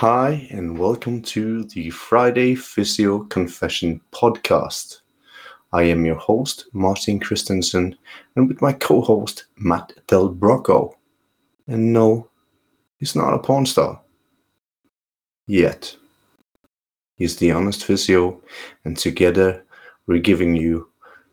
[0.00, 5.02] Hi, and welcome to the Friday Physio Confession podcast.
[5.74, 7.94] I am your host, Martin Christensen,
[8.34, 10.94] and with my co host, Matt Del Brocco.
[11.66, 12.30] And no,
[12.96, 14.00] he's not a porn star.
[15.46, 15.94] Yet.
[17.16, 18.40] He's the honest physio,
[18.86, 19.66] and together
[20.06, 20.88] we're giving you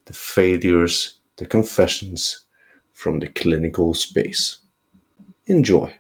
[0.08, 2.44] the failures, the confessions
[2.92, 4.58] from the clinical space.
[5.46, 5.98] Enjoy.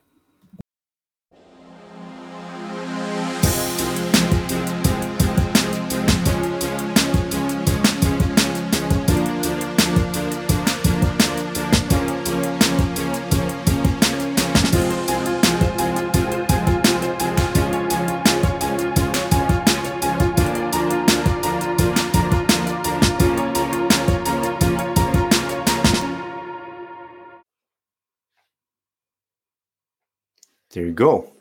[30.97, 31.31] Go.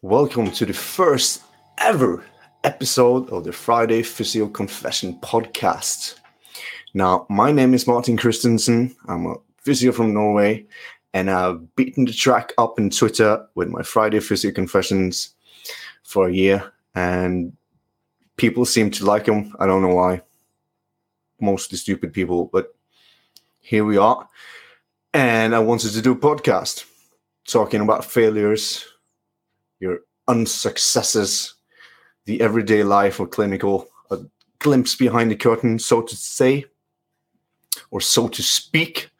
[0.00, 1.42] Welcome to the first
[1.76, 2.24] ever
[2.64, 6.14] episode of the Friday Physio Confession podcast.
[6.94, 8.96] Now, my name is Martin Christensen.
[9.06, 10.64] I'm a physio from Norway,
[11.12, 15.34] and I've beaten the track up in Twitter with my Friday Physio Confessions
[16.02, 17.54] for a year, and
[18.38, 19.54] people seem to like them.
[19.60, 20.22] I don't know why.
[21.38, 22.74] Mostly stupid people, but
[23.60, 24.26] here we are.
[25.12, 26.86] And I wanted to do a podcast
[27.50, 28.86] talking about failures,
[29.80, 31.54] your unsuccesses,
[32.26, 34.18] the everyday life of clinical, a
[34.60, 36.64] glimpse behind the curtain, so to say,
[37.90, 39.10] or so to speak.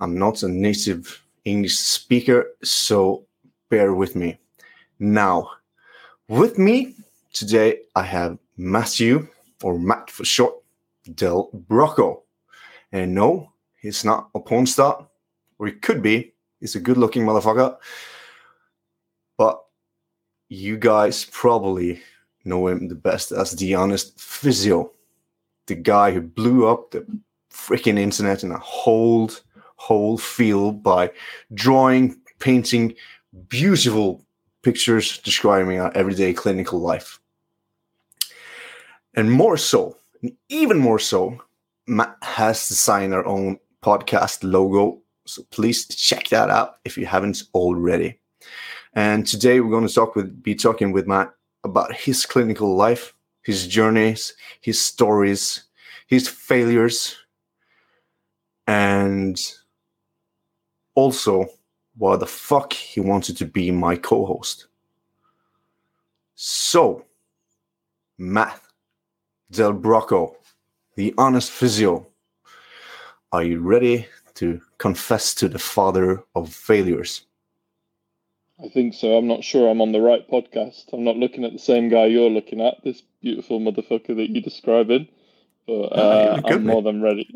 [0.00, 3.26] I'm not a native English speaker, so
[3.68, 4.38] bear with me.
[4.98, 5.50] Now,
[6.28, 6.94] with me
[7.32, 9.28] today, I have Matthew,
[9.62, 10.54] or Matt for short,
[11.14, 12.22] Del Brocco.
[12.90, 15.06] And no, he's not a porn star,
[15.58, 16.31] or he could be,
[16.62, 17.76] He's a good looking motherfucker.
[19.36, 19.60] But
[20.48, 22.00] you guys probably
[22.44, 24.92] know him the best as the honest physio,
[25.66, 27.04] the guy who blew up the
[27.52, 29.28] freaking internet in a whole
[29.74, 31.10] whole field by
[31.52, 32.94] drawing, painting
[33.48, 34.24] beautiful
[34.62, 37.18] pictures describing our everyday clinical life.
[39.14, 41.42] And more so, and even more so,
[41.88, 47.44] Matt has designed our own podcast logo so please check that out if you haven't
[47.54, 48.18] already.
[48.94, 51.32] And today we're going to talk with be talking with Matt
[51.64, 55.64] about his clinical life, his journeys, his stories,
[56.06, 57.16] his failures,
[58.66, 59.40] and
[60.94, 61.46] also
[61.96, 64.66] why the fuck he wanted to be my co-host.
[66.34, 67.04] So,
[68.18, 68.60] Matt
[69.50, 70.34] Del Brocco,
[70.96, 72.06] the honest physio,
[73.30, 74.06] are you ready
[74.42, 77.24] to confess to the father of failures?
[78.62, 79.16] I think so.
[79.16, 80.92] I'm not sure I'm on the right podcast.
[80.92, 84.42] I'm not looking at the same guy you're looking at, this beautiful motherfucker that you're
[84.42, 85.06] describing.
[85.66, 87.28] But uh, I'm more than ready.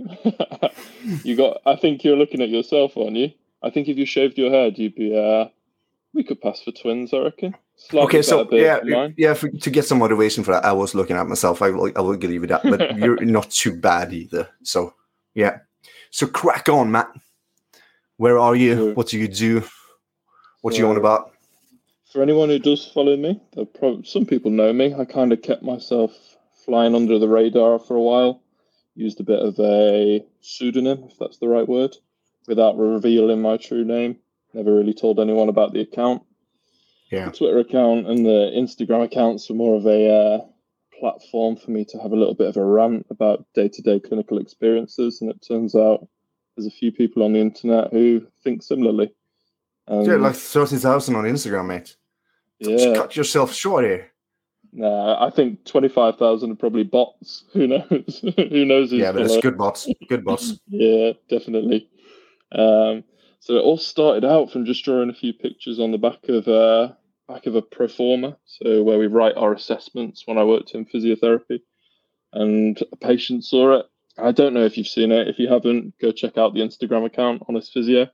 [1.24, 1.60] you got.
[1.64, 3.30] I think you're looking at yourself, aren't you?
[3.62, 5.16] I think if you shaved your head, you'd be.
[5.16, 5.48] Uh,
[6.12, 7.54] we could pass for twins, I reckon.
[7.76, 9.34] Slightly okay, so yeah, yeah.
[9.34, 11.60] For, to get some motivation for that, I was looking at myself.
[11.60, 14.48] I will, I will give you that, but you're not too bad either.
[14.62, 14.94] So
[15.34, 15.58] yeah,
[16.10, 17.10] so crack on, Matt.
[18.16, 18.92] Where are you?
[18.94, 19.62] What do you do?
[20.62, 21.32] What so, are you on about?
[22.12, 23.40] For anyone who does follow me,
[23.78, 24.94] probably, some people know me.
[24.94, 26.12] I kind of kept myself
[26.64, 28.42] flying under the radar for a while.
[28.94, 31.96] Used a bit of a pseudonym, if that's the right word,
[32.48, 34.16] without revealing my true name.
[34.54, 36.22] Never really told anyone about the account.
[37.10, 37.26] Yeah.
[37.26, 40.38] The Twitter account and the Instagram accounts were more of a uh,
[40.98, 44.00] platform for me to have a little bit of a rant about day to day
[44.00, 45.20] clinical experiences.
[45.20, 46.06] And it turns out
[46.56, 49.12] there's a few people on the internet who think similarly.
[49.88, 51.96] Um, yeah, like 30,000 on Instagram, mate.
[52.58, 52.76] Yeah.
[52.76, 54.10] Just cut yourself short here.
[54.72, 57.44] Nah, I think 25,000 are probably bots.
[57.52, 58.24] Who knows?
[58.36, 58.92] Who knows?
[58.92, 59.88] Yeah, but it's good bots.
[60.08, 60.58] Good bots.
[60.68, 61.88] yeah, definitely.
[62.52, 63.04] Um,
[63.40, 66.48] so it all started out from just drawing a few pictures on the back of
[66.48, 66.92] uh,
[67.28, 70.86] back of a pro forma, so where we write our assessments when I worked in
[70.86, 71.60] physiotherapy.
[72.32, 73.86] And a patient saw it.
[74.18, 75.28] I don't know if you've seen it.
[75.28, 78.08] If you haven't, go check out the Instagram account, Honest Physio.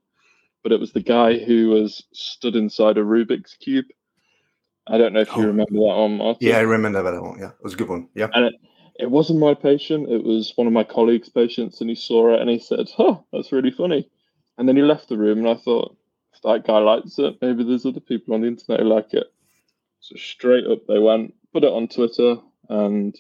[0.63, 3.87] But it was the guy who was stood inside a Rubik's Cube.
[4.87, 5.47] I don't know if you oh.
[5.47, 6.49] remember that one, Martin.
[6.49, 7.39] Yeah, I remember that one.
[7.39, 8.09] Yeah, it was a good one.
[8.15, 8.29] Yeah.
[8.33, 8.55] And it,
[8.99, 12.41] it wasn't my patient, it was one of my colleagues' patients, and he saw it
[12.41, 14.09] and he said, Oh, that's really funny.
[14.59, 15.97] And then he left the room, and I thought,
[16.45, 19.33] that guy likes it, maybe there's other people on the internet who like it.
[20.01, 22.37] So straight up they went, put it on Twitter,
[22.69, 23.15] and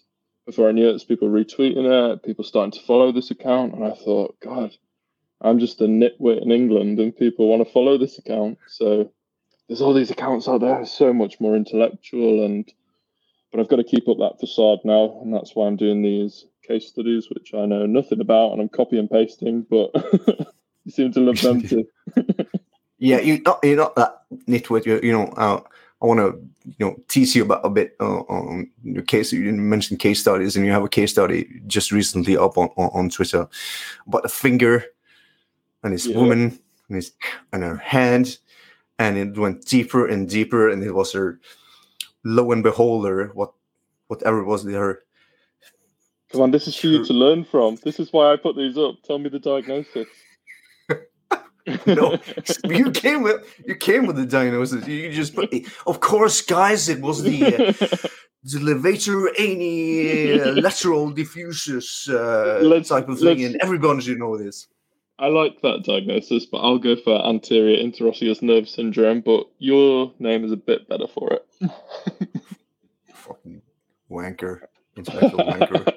[0.46, 3.92] before I knew it, people retweeting it, people starting to follow this account, and I
[3.92, 4.72] thought, God,
[5.40, 8.58] I'm just a nitwit in England, and people want to follow this account.
[8.68, 9.12] So
[9.68, 12.70] there's all these accounts out there, so much more intellectual, and
[13.50, 16.46] but I've got to keep up that facade now, and that's why I'm doing these
[16.66, 19.90] case studies, which I know nothing about, and I'm copy and pasting, but
[20.84, 21.86] you seem to love them too.
[23.02, 24.86] yeah, you not you're not that nitwit.
[24.86, 25.60] You, you know, uh,
[26.00, 29.32] I want to you know tease you about a bit uh, on your case.
[29.32, 32.68] You didn't mention case studies, and you have a case study just recently up on
[32.76, 33.48] on, on Twitter
[34.06, 34.84] about a finger
[35.82, 36.16] and this Yeah.
[36.16, 36.56] woman
[36.88, 37.10] and his
[37.52, 38.38] and her hand,
[39.00, 41.40] and it went deeper and deeper, and it was her.
[42.22, 43.52] Lo and beholder, what
[44.06, 45.02] whatever it was her
[46.30, 47.76] Come on, this is for you to learn from.
[47.82, 49.02] This is why I put these up.
[49.02, 50.06] Tell me the diagnosis.
[51.86, 52.18] no,
[52.64, 54.86] you came with you came with the diagnosis.
[54.86, 55.54] You just put,
[55.86, 58.08] of course, guys, it was the uh,
[58.44, 64.66] the levator ani uh, lateral diffusus uh, type of thing, and everyone should know this.
[65.18, 69.20] I like that diagnosis, but I'll go for anterior interosseous nerve syndrome.
[69.20, 71.46] But your name is a bit better for it.
[73.14, 73.62] Fucking
[74.10, 74.62] wanker,
[74.96, 75.94] intellectual wanker.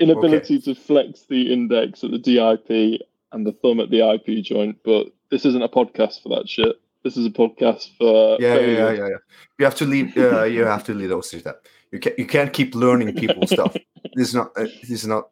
[0.00, 3.02] Inability to flex the index at the DIP
[3.34, 6.80] and the thumb at the IP joint, but this isn't a podcast for that shit.
[7.02, 9.16] This is a podcast for Yeah, yeah, yeah, yeah, yeah.
[9.58, 10.16] You have to lead.
[10.16, 11.56] Uh, you have to lead those to that.
[11.92, 12.18] You can't.
[12.18, 13.76] You can't keep learning people stuff.
[14.14, 14.52] This is not.
[14.56, 15.30] Uh, this is not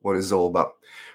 [0.00, 0.74] what it's all about.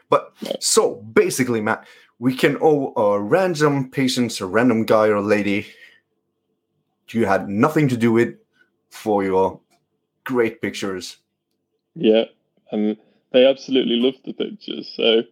[0.09, 1.85] But so basically, Matt,
[2.17, 5.67] we can owe a random patient, a random guy or lady.
[7.09, 8.35] You had nothing to do with
[8.89, 9.59] for your
[10.23, 11.17] great pictures.
[11.95, 12.25] Yeah,
[12.71, 12.95] and
[13.31, 14.91] they absolutely loved the pictures.
[14.95, 15.23] So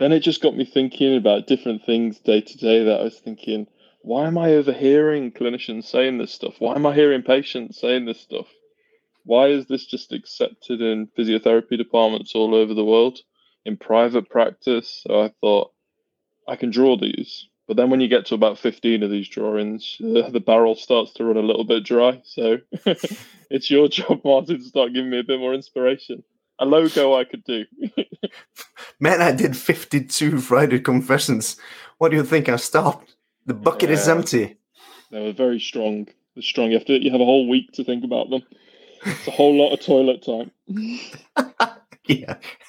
[0.00, 3.18] then it just got me thinking about different things day to day that I was
[3.18, 3.66] thinking,
[4.00, 6.54] why am I overhearing clinicians saying this stuff?
[6.58, 8.46] Why am I hearing patients saying this stuff?
[9.24, 13.18] Why is this just accepted in physiotherapy departments all over the world,
[13.66, 15.02] in private practice?
[15.06, 15.72] So I thought,
[16.48, 17.46] I can draw these.
[17.68, 21.12] But then when you get to about 15 of these drawings, uh, the barrel starts
[21.14, 22.22] to run a little bit dry.
[22.24, 22.56] So
[23.50, 26.24] it's your job, Martin, to start giving me a bit more inspiration.
[26.58, 27.66] A logo I could do.
[29.00, 31.56] Man, I did fifty-two Friday confessions.
[31.98, 32.48] What do you think?
[32.48, 33.16] I stopped.
[33.46, 34.56] The bucket is empty.
[35.10, 36.06] They were very strong.
[36.34, 36.70] They're strong.
[36.70, 37.02] You have to.
[37.02, 38.42] You have a whole week to think about them.
[39.04, 40.50] It's a whole lot of toilet time.
[42.06, 42.36] yeah.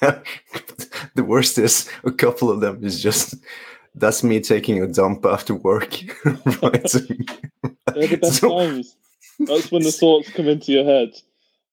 [1.14, 3.34] the worst is a couple of them is just
[3.94, 5.92] that's me taking a dump after work.
[6.24, 6.92] right.
[7.92, 8.96] They're the best So- times.
[9.38, 11.14] That's when the thoughts come into your head.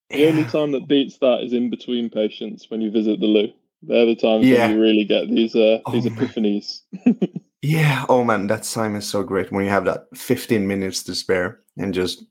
[0.09, 3.53] The only time that beats that is in between patients when you visit the loo.
[3.81, 4.67] They're the times Yeah.
[4.67, 6.81] when you really get these uh, Oh these epiphanies.
[7.61, 8.05] Yeah.
[8.07, 11.59] Oh man, that time is so great when you have that 15 minutes to spare
[11.77, 12.23] and just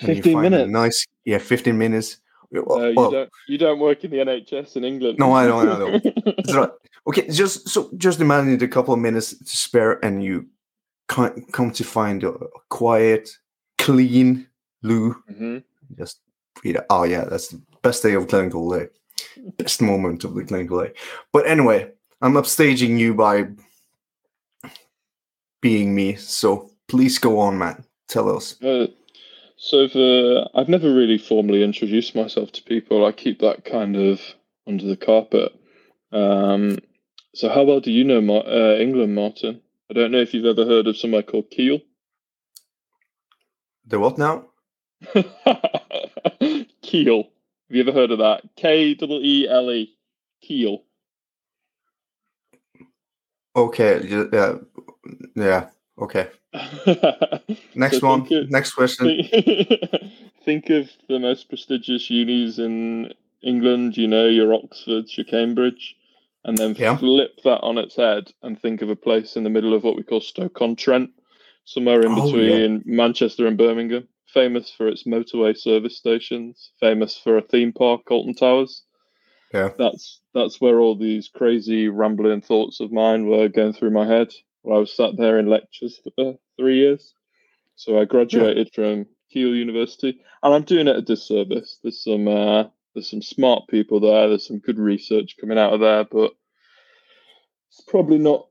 [0.00, 0.70] Fifteen find minutes.
[0.70, 1.04] Nice.
[1.24, 2.18] Yeah, 15 minutes.
[2.52, 3.30] Well, No, you well, don't.
[3.48, 5.18] You don't work in the NHS in England.
[5.18, 6.54] No, I don't, I don't.
[6.54, 6.70] right.
[7.08, 10.46] Okay, just so just imagine a couple of minutes to spare and you
[11.08, 12.34] come come to find a,
[12.68, 13.30] quiet,
[13.78, 14.46] clean
[14.82, 15.16] loo.
[15.32, 15.64] Mhm.
[15.98, 16.20] Just
[16.54, 16.76] breathe.
[16.76, 16.84] out.
[16.90, 18.86] Oh yeah, that's the best day of clinical day.
[19.58, 20.92] Best moment of the day.
[21.32, 21.90] But anyway,
[22.20, 23.48] I'm upstaging you by
[25.60, 26.14] being me.
[26.16, 27.82] So please go on, Matt.
[28.08, 28.60] Tell us.
[28.62, 28.86] Uh,
[29.56, 33.04] so for, I've never really formally introduced myself to people.
[33.04, 34.20] I keep that kind of
[34.66, 35.52] under the carpet.
[36.12, 36.78] Um,
[37.34, 39.60] so how well do you know Mar- uh, England, Martin?
[39.90, 41.80] I don't know if you've ever heard of somewhere called Keele.
[43.86, 44.46] The what now?
[46.82, 47.30] Keele.
[47.68, 48.42] Have you ever heard of that?
[48.56, 49.94] K E E L E.
[50.42, 50.82] Keele.
[53.54, 54.06] Okay.
[54.32, 54.54] Yeah.
[55.34, 55.66] Yeah.
[56.00, 56.28] Okay.
[57.74, 58.20] Next So one.
[58.32, 59.22] of- Next question.
[59.30, 59.80] think,
[60.44, 65.96] think of the most prestigious unis in England, you know, your Oxfords, your Cambridge,
[66.44, 66.96] and then Yeah.
[66.96, 69.96] flip that on its head and think of a place in the middle of what
[69.96, 71.10] we call Stoke-on-Trent,
[71.64, 72.22] somewhere in Oh, yeah.
[72.32, 78.10] between Manchester and Birmingham, famous for its motorway service stations, famous for a theme park,
[78.10, 78.82] Alton Towers.
[79.52, 79.70] Yeah.
[79.78, 84.32] That's that's where all these crazy rambling thoughts of mine were going through my head
[84.62, 87.14] while I was sat there in lectures for three years.
[87.76, 91.78] So I graduated from Keele University, and I'm doing it a disservice.
[91.82, 94.28] There's some uh, there's some smart people there.
[94.28, 96.32] There's some good research coming out of there, but
[97.70, 98.47] it's probably not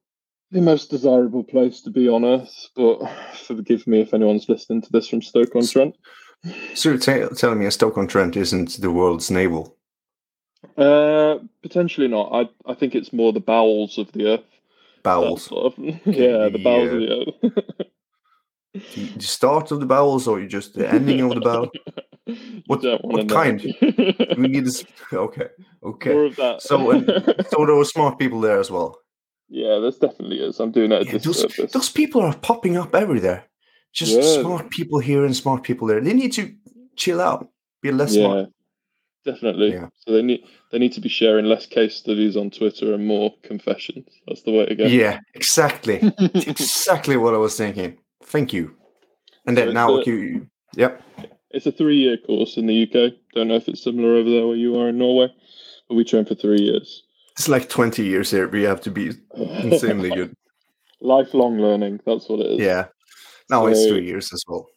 [0.52, 2.70] the most desirable place to be on earth.
[2.76, 3.00] But
[3.46, 5.96] forgive me if anyone's listening to this from Stoke-on-Trent.
[6.76, 9.76] So you're ta- telling me Stoke-on-Trent isn't the world's navel?
[10.78, 12.30] Uh, potentially not.
[12.34, 14.46] I I think it's more the bowels of the earth.
[15.04, 15.44] Bowels.
[15.44, 17.64] sort of- yeah, the bowels of the earth.
[19.16, 21.72] The, start of the bowels or just the ending of the bowel?
[22.68, 23.62] What- what kind?
[24.38, 24.84] We need this.
[25.14, 25.48] Okay.
[25.82, 26.14] Okay.
[26.14, 26.62] More of that.
[26.62, 27.06] So, and-
[27.50, 29.00] So there were smart people there as well.
[29.50, 30.60] Yeah, there's definitely is.
[30.60, 33.46] I'm doing it Yeah, those, those people are popping up everywhere.
[33.94, 34.42] Just Yeah.
[34.42, 36.02] smart people here and smart people there.
[36.02, 36.54] They need to
[36.96, 37.50] chill out,
[37.82, 38.50] be less yeah, smart.
[39.26, 39.72] definitely.
[39.74, 39.88] Yeah.
[40.06, 43.34] So they need they need to be sharing less case studies on Twitter and more
[43.44, 44.08] confessions.
[44.28, 44.86] That's the way to go.
[44.86, 46.00] Yeah, exactly.
[46.20, 47.98] exactly what I was thinking.
[48.24, 48.76] Thank you.
[49.46, 51.02] And then it's now a- you, yep.
[51.52, 53.14] It's a three year course in the UK.
[53.34, 55.34] Don't know if it's similar over there where you are in Norway,
[55.88, 57.04] but we train for three years.
[57.38, 58.48] It's like 20 years here.
[58.48, 60.34] We have to be insanely good.
[61.02, 62.00] Lifelong learning.
[62.06, 62.60] That's what it is.
[62.60, 62.86] Yeah.
[63.50, 64.68] No, it's So- three years as well.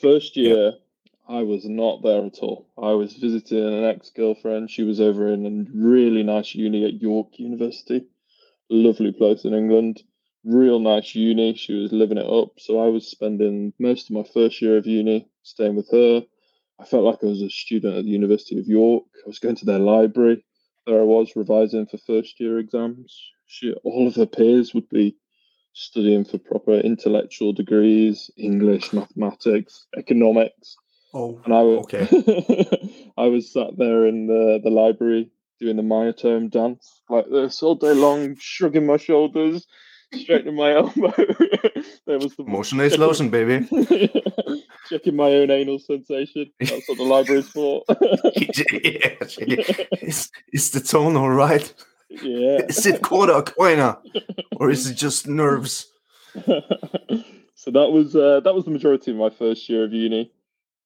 [0.00, 0.48] First Yeah.
[0.48, 0.72] year,
[1.28, 2.66] I was not there at all.
[2.78, 4.70] I was visiting an ex girlfriend.
[4.70, 8.04] She was over in a really nice uni at York University.
[8.70, 10.02] Lovely place in England.
[10.44, 11.54] Real nice uni.
[11.54, 12.58] She was living it up.
[12.58, 16.22] So I was spending most of my first year of uni staying with her.
[16.80, 19.04] I felt like I was a student at the University of York.
[19.24, 20.44] I was going to their library.
[20.86, 23.20] There I was revising for first year exams.
[23.46, 25.16] She, all of her peers would be
[25.72, 30.76] studying for proper intellectual degrees, English, mathematics, economics,
[31.14, 33.12] Oh, and I was Okay.
[33.18, 37.74] I was sat there in the, the library doing the myotome dance like this all
[37.74, 39.66] day long, shrugging my shoulders,
[40.16, 41.12] straightening my elbow.
[42.06, 43.66] there was the motion is lotion, baby.
[44.88, 46.50] checking my own anal sensation.
[46.60, 47.82] That's what the library's for.
[50.02, 51.72] is, is the tone all right?
[52.08, 52.62] yeah.
[52.68, 53.98] Is it cauda equina?
[54.56, 55.86] Or is it just nerves?
[56.34, 60.30] so that was uh, that was the majority of my first year of uni.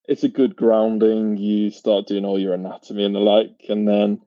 [0.07, 1.37] It's a good grounding.
[1.37, 4.21] You start doing all your anatomy and the like, and then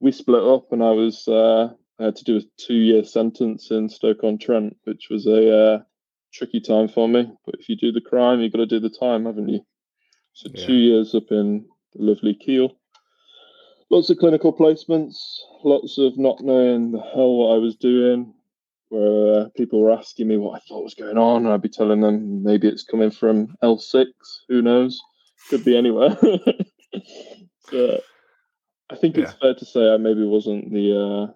[0.00, 3.70] we split up, and I was uh, I had to do a two year sentence
[3.70, 5.82] in Stoke on Trent, which was a uh,
[6.32, 7.30] tricky time for me.
[7.46, 9.60] But if you do the crime, you've got to do the time, haven't you?
[10.32, 10.66] So Yeah.
[10.66, 12.76] two years up in the lovely Keele.
[13.90, 15.16] Lots of clinical placements,
[15.62, 18.34] lots of not knowing the hell what I was doing,
[18.88, 21.68] where uh, people were asking me what I thought was going on, and I'd be
[21.68, 24.06] telling them maybe it's coming from L6,
[24.48, 25.00] who knows?
[25.50, 26.16] Could be anywhere.
[27.60, 28.00] so
[28.90, 31.32] I think it's fair to say I maybe wasn't the uh,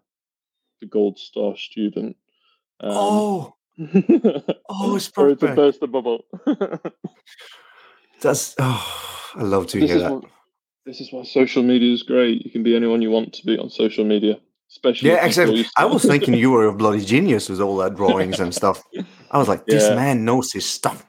[0.81, 2.17] the gold star student.
[2.81, 3.55] Um, Oh,
[4.69, 5.57] oh, it's sorry to perfect.
[5.57, 6.25] burst the bubble.
[8.21, 10.13] That's oh, I love to this hear that.
[10.13, 10.25] what,
[10.85, 12.45] this is why social media is great.
[12.45, 14.39] You can be anyone you want to be on social media,
[14.71, 15.65] especially Yeah, exactly.
[15.77, 18.83] I was thinking you were a bloody genius with all that drawings and stuff.
[19.31, 19.95] I was like, this Yeah.
[19.95, 21.07] man knows his stuff.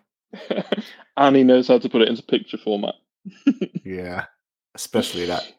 [1.17, 2.93] and he knows how to put it into picture format.
[3.83, 4.25] Yeah,
[4.75, 5.51] especially that.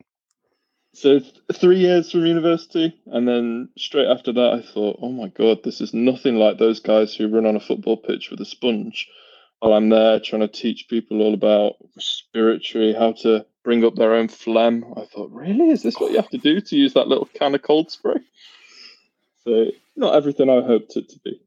[0.92, 5.28] So th- three years from university, and then straight after that, I thought, "Oh my
[5.28, 8.44] god, this is nothing like those guys who run on a football pitch with a
[8.44, 9.08] sponge."
[9.60, 14.14] While I'm there trying to teach people all about respiratory, how to bring up their
[14.14, 17.08] own phlegm, I thought, "Really, is this what you have to do to use that
[17.08, 18.20] little can of cold spray?"
[19.44, 21.40] So not everything I hoped it to be.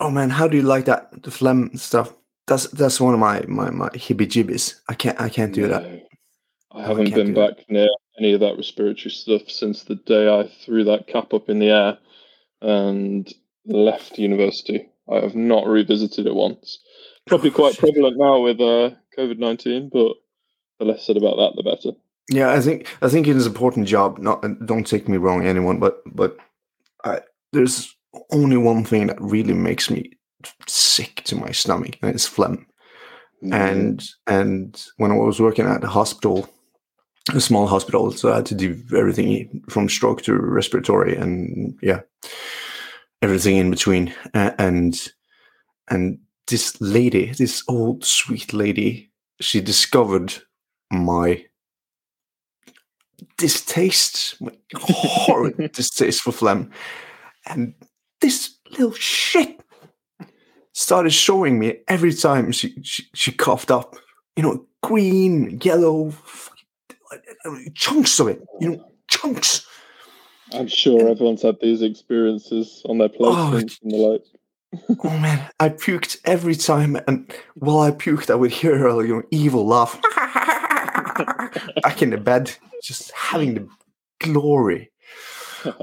[0.00, 1.22] Oh man, how do you like that?
[1.22, 2.14] The phlegm stuff.
[2.46, 4.80] That's that's one of my my my hibby jibbies.
[4.88, 5.82] I can't I can't do that.
[5.82, 6.00] No.
[6.72, 7.56] I I haven't can't been do that.
[7.56, 7.88] back near
[8.20, 11.70] any of that respiratory stuff since the day I threw that cap up in the
[11.70, 11.98] air
[12.60, 13.32] and
[13.66, 14.88] left university.
[15.10, 16.78] I have not revisited it once.
[17.26, 20.12] Probably Oh, quite prevalent now with uh, COVID nineteen, but
[20.78, 21.96] the less said about that, the better.
[22.30, 24.18] Yeah, I think I think it is an important job.
[24.18, 26.36] Not don't take me wrong, anyone, but but
[27.04, 27.20] I,
[27.52, 27.94] there's
[28.32, 30.12] only one thing that really makes me
[30.66, 32.66] sick to my stomach, and it's phlegm.
[33.42, 36.48] and and when I was working at the hospital, a
[37.38, 42.00] small hospital, so I had to do everything from stroke to respiratory, and yeah,
[43.22, 44.14] everything in between.
[44.34, 45.12] A- And
[45.88, 49.10] and this lady, this old sweet lady,
[49.40, 50.34] she discovered
[50.90, 51.44] my
[53.38, 56.70] distaste, my horrid distaste for phlegm,
[57.46, 57.74] and
[58.20, 59.60] this little shit
[60.72, 63.96] started showing me every time she, she, she coughed up,
[64.36, 66.10] you know, green, yellow,
[67.74, 69.66] chunks of it, you know, chunks.
[70.52, 74.24] I'm sure everyone's had these experiences on their oh, placements and the like.
[75.04, 79.16] Oh man, I puked every time, and while I puked, I would hear her, you
[79.16, 80.00] know, evil laugh
[81.82, 83.68] back in the bed, just having the
[84.20, 84.92] glory.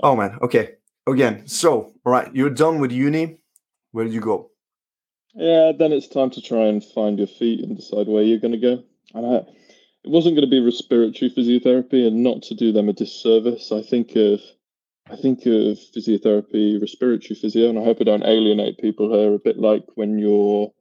[0.03, 1.47] Oh man, okay, again.
[1.47, 3.39] So, all right, you're done with uni.
[3.91, 4.51] Where did you go?
[5.33, 8.53] Yeah, then it's time to try and find your feet and decide where you're going
[8.53, 8.83] to go.
[9.13, 9.45] And I,
[10.03, 13.71] it wasn't going to be respiratory physiotherapy, and not to do them a disservice.
[13.71, 14.41] I think of,
[15.09, 19.33] I think of physiotherapy, respiratory physio, and I hope I don't alienate people here.
[19.33, 20.71] A bit like when you're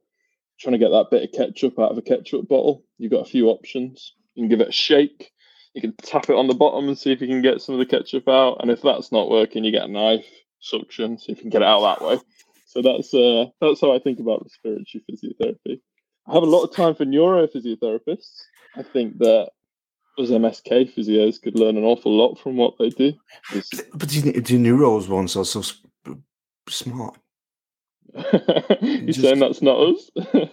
[0.59, 2.83] trying to get that bit of ketchup out of a ketchup bottle.
[2.97, 4.13] You've got a few options.
[4.35, 5.31] You can give it a shake.
[5.73, 7.79] You can tap it on the bottom and see if you can get some of
[7.79, 8.57] the ketchup out.
[8.61, 10.25] And if that's not working, you get a knife,
[10.59, 12.19] suction, so you can get it out that way.
[12.65, 15.81] so that's uh, that's how I think about respiratory physiotherapy.
[16.27, 18.41] I have a lot of time for neurophysiotherapists.
[18.75, 19.49] I think that
[20.19, 23.13] as MSK physios could learn an awful lot from what they do.
[23.53, 25.85] It's- But the, the neuros ones are so sp-
[26.67, 27.17] smart.
[28.81, 30.09] you Just- saying that's not us?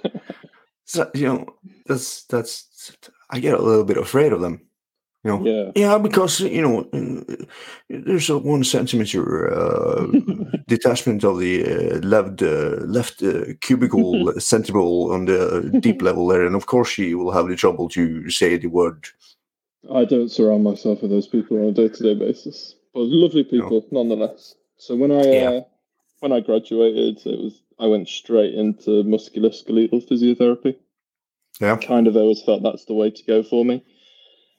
[0.86, 1.46] So, you know,
[1.86, 2.92] that's that's.
[3.30, 4.60] I get a little bit afraid of them.
[5.24, 5.46] You know.
[5.46, 5.72] yeah.
[5.74, 7.44] Yeah, because you know, uh,
[7.88, 10.06] there's a one centimeter uh,
[10.68, 16.44] detachment of the uh, left uh, left uh, cubicle centible on the deep level there,
[16.44, 19.06] and of course she will have the trouble to say the word.
[19.92, 24.54] I don't surround myself with those people on a day-to-day basis, but lovely people nonetheless.
[24.76, 25.50] So when I Yeah.
[25.50, 25.60] uh,
[26.20, 30.76] when I graduated, it was I went straight into musculoskeletal physiotherapy.
[31.60, 31.76] Yeah.
[31.76, 33.82] kind of always felt that's the way to go for me,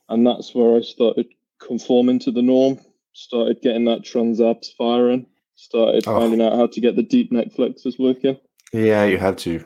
[0.09, 1.27] and that's where I started
[1.59, 2.79] conforming to the norm.
[3.13, 5.25] Started getting that transabs firing.
[5.55, 6.19] Started Oh.
[6.19, 8.37] finding out how to get the deep neck flexors working.
[8.73, 9.63] Yeah, you have to.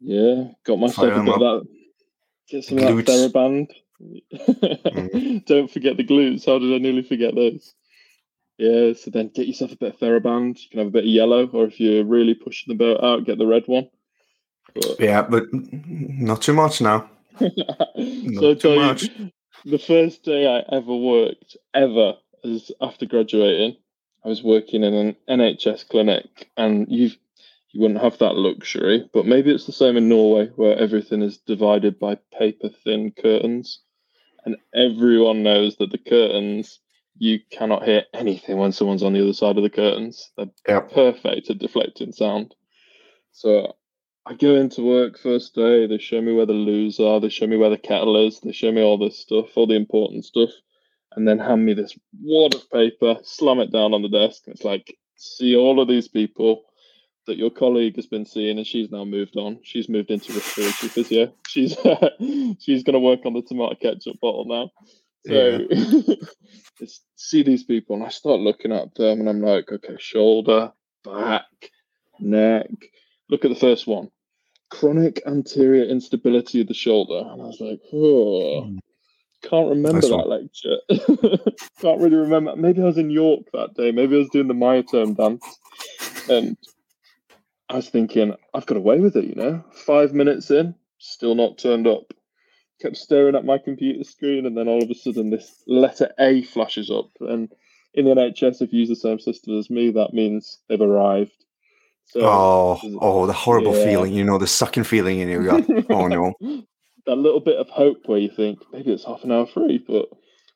[0.00, 1.66] Yeah, got myself a bit of that.
[2.50, 3.32] Get some of that Glutes.
[3.32, 3.70] TheraBand.
[4.02, 5.44] Mm.
[5.46, 6.44] Don't forget the glutes.
[6.44, 7.72] How did I nearly forget those?
[8.58, 10.62] Yeah, so then get yourself a bit of TheraBand.
[10.62, 13.24] You can have a bit of yellow, or if you're really pushing the boat out,
[13.24, 13.88] get the red one.
[14.74, 17.08] But, Yeah, but not too much now.
[17.40, 17.46] so
[18.50, 19.04] I too much.
[19.04, 19.30] you,
[19.64, 22.14] the first day I ever worked, ever,
[22.44, 23.76] as after graduating,
[24.24, 27.10] I was working in an NHS clinic, and you
[27.72, 31.38] you wouldn't have that luxury, but maybe it's the same in Norway, where everything is
[31.38, 33.80] divided by paper thin curtains,
[34.44, 36.80] and everyone knows that the curtains
[37.18, 40.30] you cannot hear anything when someone's on the other side of the curtains.
[40.36, 40.92] They're Yep.
[40.92, 42.54] perfect at deflecting sound.
[43.32, 43.76] So
[44.24, 47.46] I go into work first day, they show me where the loos are, they show
[47.46, 50.50] me where the kettle is, they show me all this stuff, all the important stuff,
[51.16, 54.54] and then hand me this wad of paper, slam it down on the desk, and
[54.54, 56.64] it's like, see all of these people
[57.26, 59.60] that your colleague has been seeing and she's now moved on.
[59.62, 61.32] She's moved into respiratory physio.
[61.46, 61.76] She's
[62.60, 64.70] she's gonna work on the tomato ketchup bottle now.
[65.26, 65.66] So
[66.78, 70.72] just see these people and I start looking at them and I'm like, okay, shoulder,
[71.04, 71.44] back,
[72.18, 72.70] neck.
[73.32, 74.10] Look at the first one.
[74.70, 77.26] Chronic anterior instability of the shoulder.
[77.26, 78.76] And I was like, oh,
[79.42, 80.76] can't remember Nice that lecture.
[81.80, 82.54] can't really remember.
[82.56, 83.90] Maybe I was in York that day.
[83.90, 85.46] Maybe I was doing the myotome dance.
[86.28, 86.58] And
[87.70, 89.64] I was thinking, I've got away with it, you know?
[89.72, 92.12] Five minutes in, still not turned up.
[92.82, 96.42] Kept staring at my computer screen, and then all of a sudden, this letter A
[96.42, 97.08] flashes up.
[97.20, 97.50] And
[97.94, 101.32] in the NHS, if you use the same system as me, that means they've arrived.
[102.06, 103.84] So, Oh, oh, the horrible Yeah.
[103.84, 104.14] feeling.
[104.14, 105.64] You know, the sucking feeling in your gut.
[105.90, 106.34] Oh no.
[107.06, 110.08] that little bit of hope where you think maybe it's half an hour free, but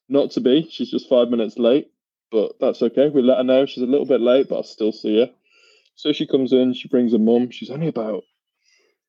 [0.09, 0.69] not to be.
[0.71, 1.91] She's just five minutes late,
[2.31, 3.09] but that's okay.
[3.09, 5.31] We let her know she's a little bit late, but I'll still see her.
[5.97, 7.51] So she comes in, she brings her mum.
[7.51, 8.25] She's only about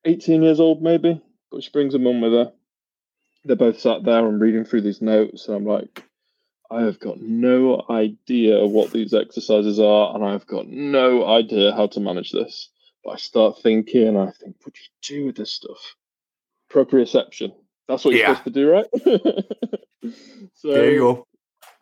[0.05, 1.21] 18 years old, maybe,
[1.51, 2.53] but she brings her mum with her.
[3.43, 6.03] They're both sat there and reading through these notes, and I'm like,
[6.69, 11.87] I have got no idea what these exercises are, and I've got no idea how
[11.87, 12.69] to manage this.
[13.03, 14.81] But I start thinking, and I think, what do
[15.15, 15.95] you do with this stuff?
[16.71, 17.53] Proprioception.
[17.87, 18.35] That's what you're Yeah.
[18.35, 18.87] supposed to do, right?
[20.55, 21.27] so There you go.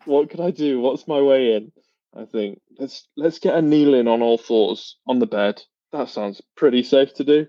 [0.06, 0.80] what could I do?
[0.80, 1.72] What's my way in?
[2.16, 5.62] I think let's let's get a kneeling on all fours on the bed.
[5.92, 7.48] That sounds pretty safe to do.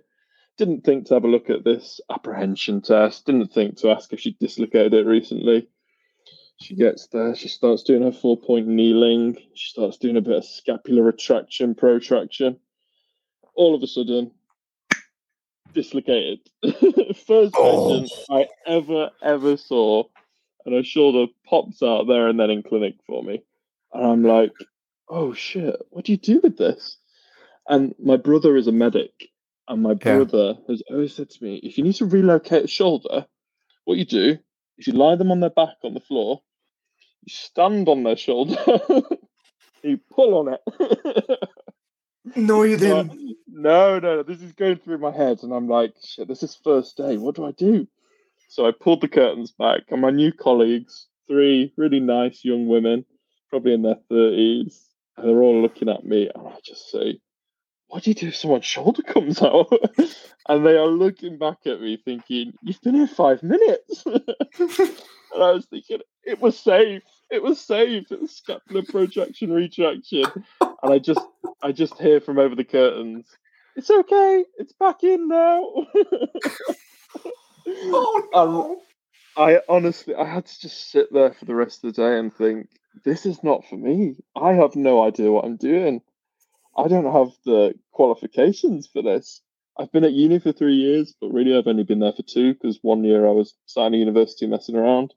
[0.58, 3.26] Didn't think to have a look at this apprehension test.
[3.26, 5.68] Didn't think to ask if she dislocated it recently.
[6.58, 7.34] She gets there.
[7.34, 9.36] She starts doing her four point kneeling.
[9.54, 12.58] She starts doing a bit of scapular retraction, protraction.
[13.54, 14.32] All of a sudden,
[15.72, 16.40] dislocated.
[17.26, 17.88] First Oh.
[17.90, 20.04] patient I ever ever saw,
[20.64, 23.42] and her shoulder pops out there and then in clinic for me,
[23.92, 24.52] and I'm like,
[25.08, 25.76] "Oh shit!
[25.90, 26.98] What do you do with this?"
[27.68, 29.30] And my brother is a medic,
[29.68, 30.24] and my Yeah.
[30.24, 33.26] brother has always said to me, "If you need to relocate a shoulder,
[33.84, 34.38] what you do
[34.78, 36.42] is you lie them on their back on the floor,
[37.22, 38.56] you stand on their shoulder,
[39.82, 41.40] you pull on it."
[42.36, 43.36] No, you So I- didn't.
[43.48, 46.96] no, no, this is going through my head, and I'm like, shit, this is first
[46.96, 47.16] day.
[47.18, 47.88] What do I do?
[48.48, 53.04] So I pulled the curtains back, and my new colleagues, three really nice young women,
[53.50, 54.84] probably in their 30s,
[55.16, 57.20] and they're all looking at me, and I just say,
[57.88, 59.72] what do you do if someone's shoulder comes out?
[60.48, 64.04] and they are looking back at me thinking, you've been here five minutes.
[64.06, 67.02] and I was thinking, it was safe.
[67.30, 68.10] It was safe.
[68.10, 70.24] It was scapular protraction, retraction.
[70.60, 71.20] And I just
[71.62, 73.26] I just hear from over the curtains,
[73.76, 75.64] it's okay, it's back in now.
[77.68, 78.80] Oh
[79.36, 82.32] I honestly, I had to just sit there for the rest of the day and
[82.32, 82.68] think,
[83.04, 84.16] this is not for me.
[84.36, 86.00] I have no idea what I'm doing.
[86.76, 89.40] I don't have the qualifications for this.
[89.78, 92.54] I've been at uni for three years, but really I've only been there for two
[92.54, 95.14] because one year I was starting university messing around.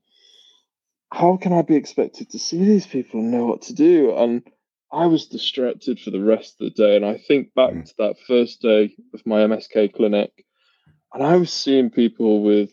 [1.12, 4.16] How can I be expected to see these people and know what to do?
[4.16, 4.44] And
[4.92, 6.96] I was distracted for the rest of the day.
[6.96, 7.86] And I think back Mm.
[7.86, 10.46] to that first day of my MSK clinic,
[11.14, 12.72] and I was seeing people with,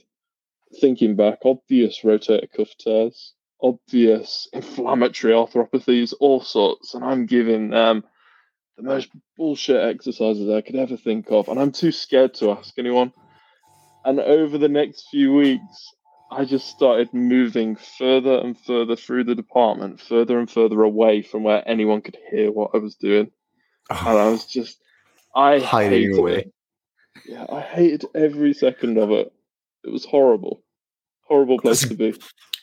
[0.80, 6.94] thinking back, obvious rotator cuff tears, obvious inflammatory arthropathies, all sorts.
[6.94, 8.04] And I'm giving them
[8.76, 11.48] the most bullshit exercises I could ever think of.
[11.48, 13.12] And I'm too scared to ask anyone.
[14.04, 15.92] And over the next few weeks,
[16.30, 21.42] I just started moving further and further through the department, further and further away from
[21.42, 23.30] where anyone could hear what I was doing.
[23.90, 24.78] And I was just,
[25.34, 26.36] I Hiding away.
[26.38, 26.52] it.
[27.26, 29.32] Yeah, I hated every second of it.
[29.84, 30.62] It was horrible,
[31.26, 32.14] horrible place to be.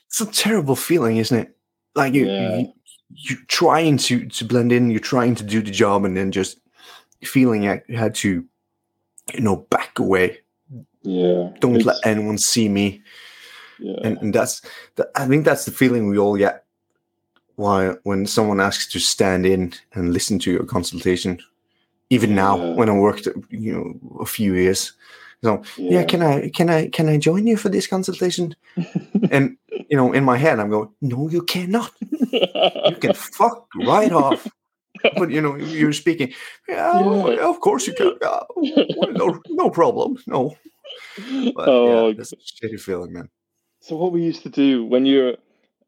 [0.07, 1.55] It's a terrible feeling, isn't it?
[1.95, 2.57] Like you, Yeah.
[2.57, 2.73] you
[3.15, 6.59] you're trying to to blend in, you're trying to do the job, and then just
[7.23, 8.43] feeling like you had to,
[9.33, 10.39] you know, back away.
[11.03, 13.01] Yeah, Don't let anyone see me.
[13.79, 14.61] yeah, and, and that's
[14.95, 16.63] that, i think that's the feeling we all get
[17.55, 21.39] why when someone asks to stand in and listen to your consultation
[22.09, 22.75] even now Yeah.
[22.75, 23.85] when i worked you know
[24.21, 24.93] a few years
[25.43, 26.03] so yeah.
[26.03, 28.55] can i can i can i join you for this consultation
[29.31, 29.57] and
[29.89, 31.91] you know in my head i'm going no you cannot
[32.31, 34.47] you can fuck right off
[35.17, 36.33] but you know you're speaking
[36.67, 37.49] yeah, Yeah.
[37.49, 40.55] of course you can yeah, no, no problem no
[41.55, 43.29] but Oh, yeah that's a shitty feeling man
[43.81, 45.35] So what we used to do when you're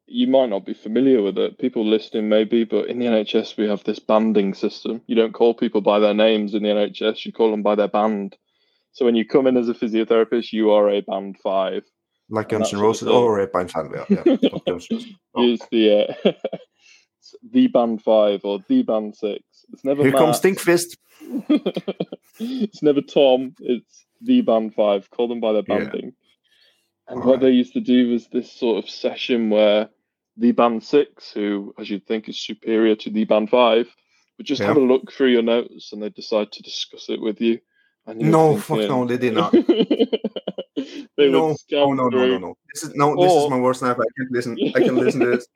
[0.07, 3.67] you might not be familiar with it, people listening maybe, but in the NHS we
[3.67, 5.01] have this banding system.
[5.07, 7.87] You don't call people by their names in the NHS, you call them by their
[7.87, 8.35] band.
[8.95, 11.83] So when you come in as a physiotherapist, you are a band five.
[12.29, 13.91] like Guns N' Roses or Red Pine Fan.
[13.93, 14.19] Yeah, yeah.
[14.53, 15.05] of Guns N' Roses.
[15.35, 15.43] Oh.
[15.43, 16.31] Use the uh,
[17.51, 19.43] the band five or the band six.
[19.73, 20.95] It's never Here comes Stinkfist.
[22.39, 23.53] it's never Tom.
[23.59, 25.09] It's the band five.
[25.09, 25.77] Call them by their Yeah.
[25.79, 26.13] banding.
[27.09, 27.41] And All what right.
[27.41, 29.89] they used to do was this sort of session where
[30.37, 33.93] the band six, who as you'd think is superior to the band five,
[34.37, 34.67] would just Yeah.
[34.67, 37.59] have a look through your notes and they decide to discuss it with you.
[38.07, 39.51] No, fuck no, um, they did not.
[41.17, 42.57] they no, oh no, no, no, no.
[42.73, 44.05] This is no, this is my worst nightmare.
[44.07, 44.57] I can't listen.
[44.75, 45.47] I can listen to this.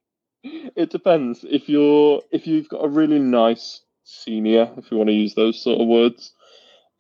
[0.44, 1.46] It depends.
[1.48, 5.62] If you're if you've got a really nice senior, if you want to use those
[5.62, 6.34] sort of words,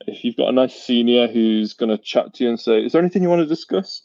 [0.02, 2.92] if you've got a nice senior who's going to chat to you and say, "Is
[2.92, 4.04] there anything you want to discuss?"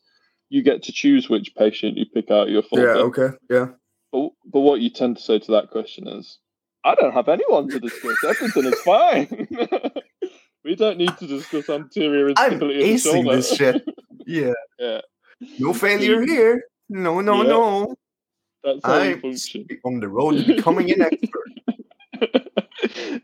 [0.49, 2.95] You get to choose which patient you pick out of your folder.
[2.95, 3.67] Yeah, okay, yeah.
[4.13, 6.39] But but what you tend to say to that question is,
[6.85, 8.25] "I don't have anyone to discuss.
[8.25, 9.49] Everything is fine.
[10.65, 13.85] we don't need to discuss anterior I'm instability the acing this shit.
[14.27, 14.53] Yeah.
[14.79, 15.01] Yeah.
[15.59, 16.65] No failure here.
[16.89, 17.49] No, no, Yeah.
[17.49, 17.95] no.
[18.63, 19.67] That's how I'm function.
[19.85, 22.49] on the road to becoming an expert.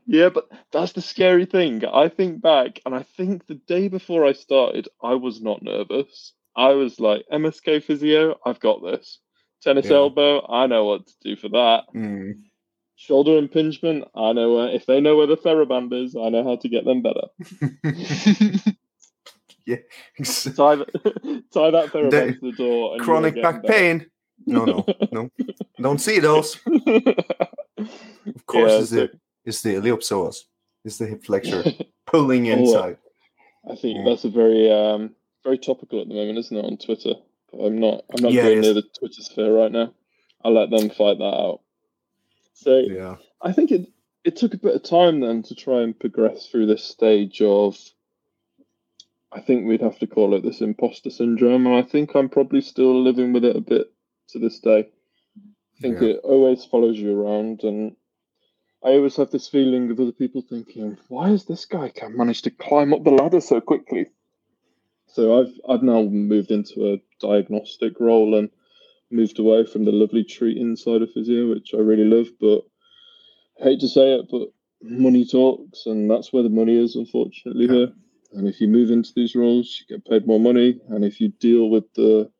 [0.06, 1.84] yeah, but that's the scary thing.
[1.86, 6.34] I think back, and I think the day before I started, I was not nervous.
[6.56, 9.18] I was like, MSK physio, I've got this.
[9.62, 9.96] Tennis Yeah.
[9.96, 11.84] elbow, I know what to do for that.
[11.94, 12.34] Mm.
[13.00, 14.68] Shoulder impingement, I know where.
[14.68, 17.28] If they know where the TheraBand is, I know how to get them better.
[19.64, 19.76] yeah.
[20.54, 22.92] tie, the, tie that TheraBand They- to the door.
[22.94, 24.06] And Chronic back getting pain.
[24.46, 25.30] No, no, no.
[25.80, 26.56] Don't see those.
[26.66, 30.36] Of course, Yeah, it's the so- it's the iliopsoas.
[30.84, 31.64] It's the hip flexor
[32.06, 32.98] pulling Oh, inside.
[33.70, 34.04] I think Mm.
[34.04, 37.14] that's a very um very topical at the moment, isn't it, on Twitter?
[37.58, 39.94] I'm not I'm not Yeah, going near the Twitter sphere right now.
[40.44, 41.60] I'll let them fight that out.
[42.60, 43.16] So Yeah.
[43.40, 43.88] I think it
[44.22, 47.78] it took a bit of time then to try and progress through this stage of
[49.32, 52.60] I think we'd have to call it this imposter syndrome, and I think I'm probably
[52.60, 53.90] still living with it a bit
[54.30, 54.90] to this day.
[55.38, 56.08] I think Yeah.
[56.08, 57.96] it always follows you around, and
[58.82, 62.44] I always have this feeling of other people thinking, "Why has this guy can managed
[62.44, 64.06] to climb up the ladder so quickly?"
[65.06, 68.50] So I've I've now moved into a diagnostic role and
[69.10, 72.28] moved away from the lovely treating side of physio, which I really love.
[72.40, 72.62] But
[73.60, 74.48] I hate to say it, but
[74.82, 77.66] money talks, and that's where the money is, unfortunately.
[77.66, 77.72] Yeah.
[77.72, 77.92] Here,
[78.32, 81.28] and if you move into these roles, you get paid more money, and if you
[81.40, 82.30] deal with the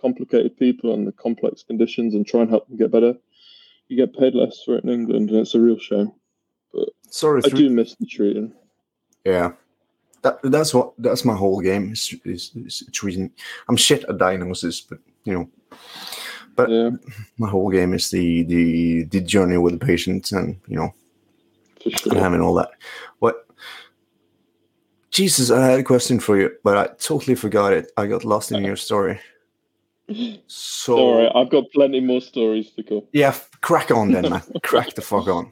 [0.00, 3.14] complicated people and the complex conditions and try and help them get better,
[3.88, 6.12] you get paid less for it in England, and it's a real shame.
[6.72, 7.42] But sorry.
[7.44, 8.52] I do miss the treating.
[9.24, 9.52] Yeah.
[10.22, 13.32] That, that's what that's my whole game is, is, is treating.
[13.68, 15.48] I'm shit at diagnosis, but you know,
[16.56, 16.90] but Yeah,
[17.38, 20.94] my whole game is the the the journey with the patients and you know
[21.82, 22.70] for and having all that.
[23.18, 23.46] What?
[25.10, 27.92] Jesus, I had a question for you, but I totally forgot it.
[27.96, 29.20] I got lost in your story.
[30.46, 33.06] So right, I've got plenty more stories to go.
[33.12, 34.42] yeah, crack on then, man.
[34.62, 35.50] crack the fuck on.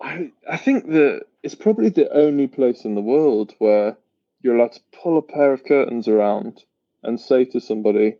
[0.00, 3.96] I I think that it's probably the only place in the world where
[4.40, 6.62] you're allowed to pull a pair of curtains around
[7.02, 8.16] and say to somebody,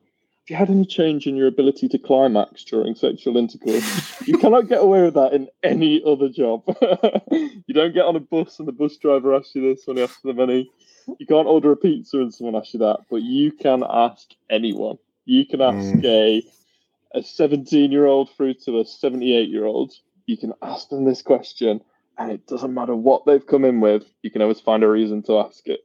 [0.47, 4.69] "Have you had any change in your ability to climax during sexual intercourse?" you cannot
[4.69, 6.63] get away with that in any other job.
[7.67, 10.05] you don't get on a bus and the bus driver asks you this when he
[10.05, 10.71] asks for the money.
[11.19, 14.99] You can't order a pizza and someone asks you that, but you can ask anyone.
[15.25, 16.05] You can ask mm.
[16.05, 16.43] a
[17.13, 19.95] a 17 year old through to a 78 year old.
[20.27, 21.81] You can ask them this question,
[22.19, 24.05] and it doesn't matter what they've come in with.
[24.23, 25.81] You can always find a reason to ask it.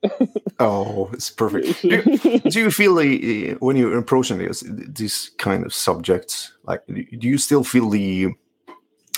[0.60, 1.82] oh, it's perfect.
[1.82, 7.28] Do, do, you feel the when you're approaching these these kind of subjects, like do
[7.28, 8.30] you still feel the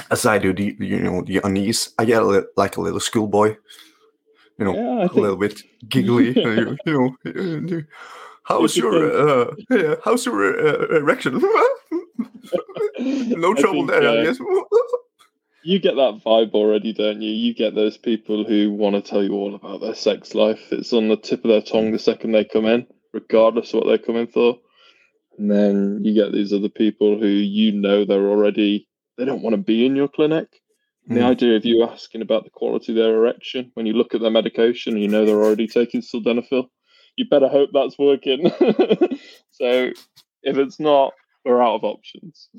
[0.09, 1.93] as I do, the you know the unease?
[1.99, 3.55] I get a like a little schoolboy,
[4.57, 5.13] you know, yeah, think...
[5.13, 6.33] a little bit giggly,
[6.85, 7.81] you, you know.
[8.45, 11.41] How's your uh, yeah, how's your uh, erection?
[12.99, 14.39] no trouble think, there, uh, I guess.
[15.63, 17.31] You get that vibe already, don't you?
[17.31, 20.61] You get those people who want to tell you all about their sex life.
[20.71, 23.87] It's on the tip of their tongue the second they come in, regardless of what
[23.87, 24.57] they're coming for.
[25.37, 29.55] And then you get these other people who you know they're already they don't want
[29.55, 30.47] to be in your clinic.
[31.09, 31.15] Mm.
[31.15, 31.27] The hmm.
[31.27, 34.31] idea of you asking about the quality of their erection when you look at their
[34.31, 36.67] medication, you know they're already taking sildenafil
[37.15, 38.49] you better hope that's working.
[39.51, 39.91] so
[40.43, 41.13] if it's not,
[41.45, 42.49] we're out of options.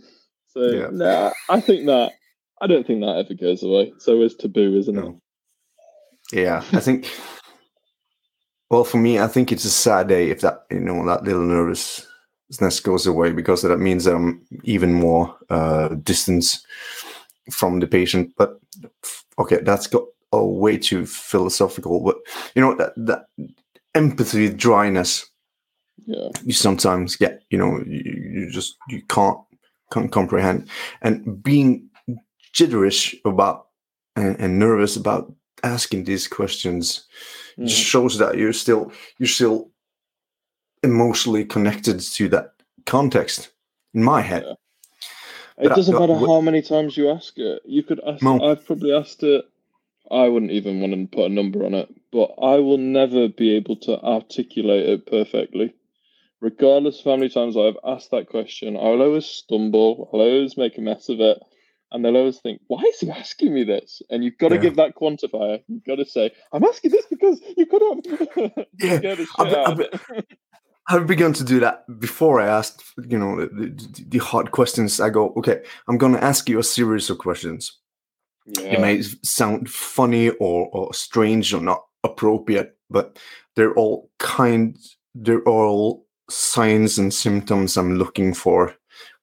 [0.48, 0.88] So yeah.
[0.92, 2.12] nah, I think that
[2.60, 3.92] I don't think that ever goes away.
[3.98, 5.20] So it's taboo, isn't no.
[6.32, 6.40] it?
[6.40, 7.10] Yeah, I think.
[8.70, 11.42] Well, for me, I think it's a sad day if that you know that little
[11.42, 16.64] nervousness goes away because that means that I'm even more uh, distance
[17.52, 18.32] from the patient.
[18.36, 18.58] But
[19.38, 22.00] okay, that's got a way too philosophical.
[22.00, 22.16] But
[22.54, 23.26] you know that that
[23.94, 25.24] empathy dryness
[26.06, 29.38] yeah you sometimes get you know you, you just you can't
[29.92, 30.68] can't comprehend
[31.02, 31.88] and being
[32.54, 33.68] jitterish about
[34.16, 37.06] and, and nervous about asking these questions
[37.58, 37.66] mm.
[37.66, 39.70] just shows that you're still you're still
[40.82, 42.54] emotionally connected to that
[42.86, 43.50] context
[43.94, 45.64] in my head yeah.
[45.66, 48.40] it doesn't matter how many times you ask it you could ask no.
[48.42, 49.44] i've probably asked it
[50.10, 53.54] I wouldn't even want to put a number on it, but I will never be
[53.56, 55.72] able to articulate it perfectly.
[56.40, 60.76] Regardless of how many times I've asked that question, I'll always stumble, I'll always make
[60.76, 61.38] a mess of it,
[61.94, 64.02] and they'll always think, why is he asking me this?
[64.10, 64.60] And you've got to yeah.
[64.60, 65.62] give that quantifier.
[65.68, 68.66] You've got to say, I'm asking this because you could have.
[68.78, 70.00] yeah, I've, I've,
[70.88, 75.00] I've, begun to do that before I asked, you know, the, the, the hard questions.
[75.00, 77.78] I go, okay, I'm going to ask you a series of questions
[78.46, 78.74] yeah.
[78.74, 83.18] It may sound funny or, or strange or not appropriate, but
[83.56, 84.76] they're all kind.
[85.14, 88.74] They're all signs and symptoms I'm looking for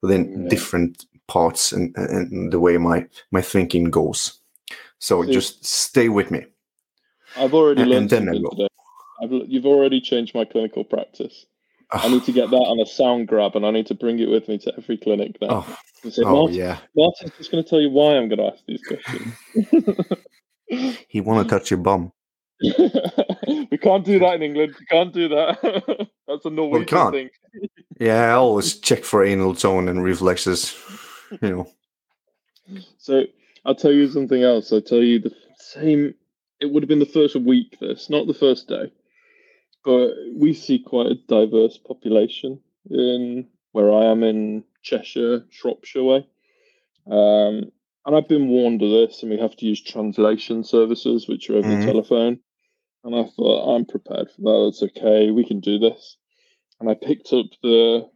[0.02, 0.50] within yeah.
[0.50, 4.40] different parts and, and the way my my thinking goes.
[5.00, 6.46] So See, just stay with me.
[7.38, 8.68] I've already and, learned and something today.
[9.24, 11.46] I've, you've already changed my clinical practice.
[11.94, 14.30] I need to get that on a sound grab, and I need to bring it
[14.30, 15.66] with me to every clinic now.
[15.68, 16.80] Oh, say, oh yeah.
[16.96, 19.34] Martin's just going to tell you why I'm going to ask these questions.
[21.08, 22.12] he want to touch your bum.
[22.62, 24.76] we can't do that in England.
[24.80, 26.08] We can't do that.
[26.28, 27.30] That's a Norwegian well, thing.
[28.00, 30.78] yeah, I always check for anal tone and reflexes.
[31.42, 31.68] You know.
[32.98, 33.24] So
[33.66, 34.72] I'll tell you something else.
[34.72, 36.14] I'll tell you the same.
[36.60, 37.78] It would have been the first week.
[37.80, 38.92] This, not the first day
[39.84, 46.28] but we see quite a diverse population in where I am in Cheshire, Shropshire way.
[47.08, 47.72] Um,
[48.06, 51.56] and I've been warned of this, and we have to use translation services, which are
[51.56, 51.82] over mm-hmm.
[51.82, 52.40] the telephone.
[53.04, 54.68] And I thought, I'm prepared for that.
[54.70, 55.32] It's okay.
[55.32, 56.18] We can do this.
[56.80, 58.10] And I picked up the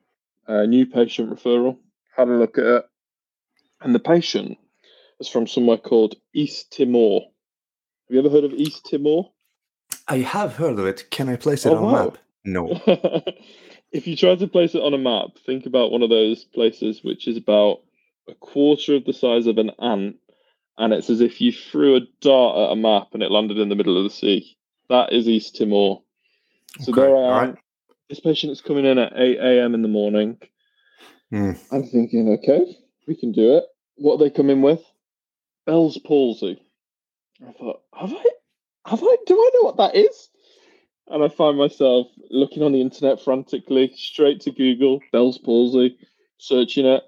[0.47, 1.77] uh, new patient referral,
[2.15, 2.85] had a look at it.
[3.81, 4.57] And the patient
[5.19, 7.21] is from somewhere called East Timor.
[7.21, 9.31] Have you ever heard of East Timor?
[10.07, 11.09] I have heard of it.
[11.09, 11.89] Can I place it oh, on wow.
[11.89, 12.17] a map?
[12.43, 12.81] No.
[13.91, 17.03] if you try to place it on a map, think about one of those places
[17.03, 17.81] which is about
[18.27, 20.17] a quarter of the size of an ant,
[20.77, 23.69] and it's as if you threw a dart at a map and it landed in
[23.69, 24.57] the middle of the sea.
[24.89, 26.01] That is East Timor.
[26.81, 27.01] So okay.
[27.01, 27.49] there I am.
[27.49, 27.55] Right.
[28.09, 29.73] This patient is coming in at 8 a.m.
[29.73, 30.37] in the morning.
[31.33, 31.57] Mm.
[31.71, 32.77] I'm thinking, okay,
[33.07, 33.65] we can do it.
[33.95, 34.81] What they coming with?
[35.65, 36.61] Bell's palsy.
[37.45, 38.23] I thought, have I
[38.85, 39.17] have I?
[39.25, 40.29] Do I know what that is?
[41.07, 45.97] And I find myself looking on the internet frantically, straight to Google, Bell's palsy,
[46.37, 47.03] searching it.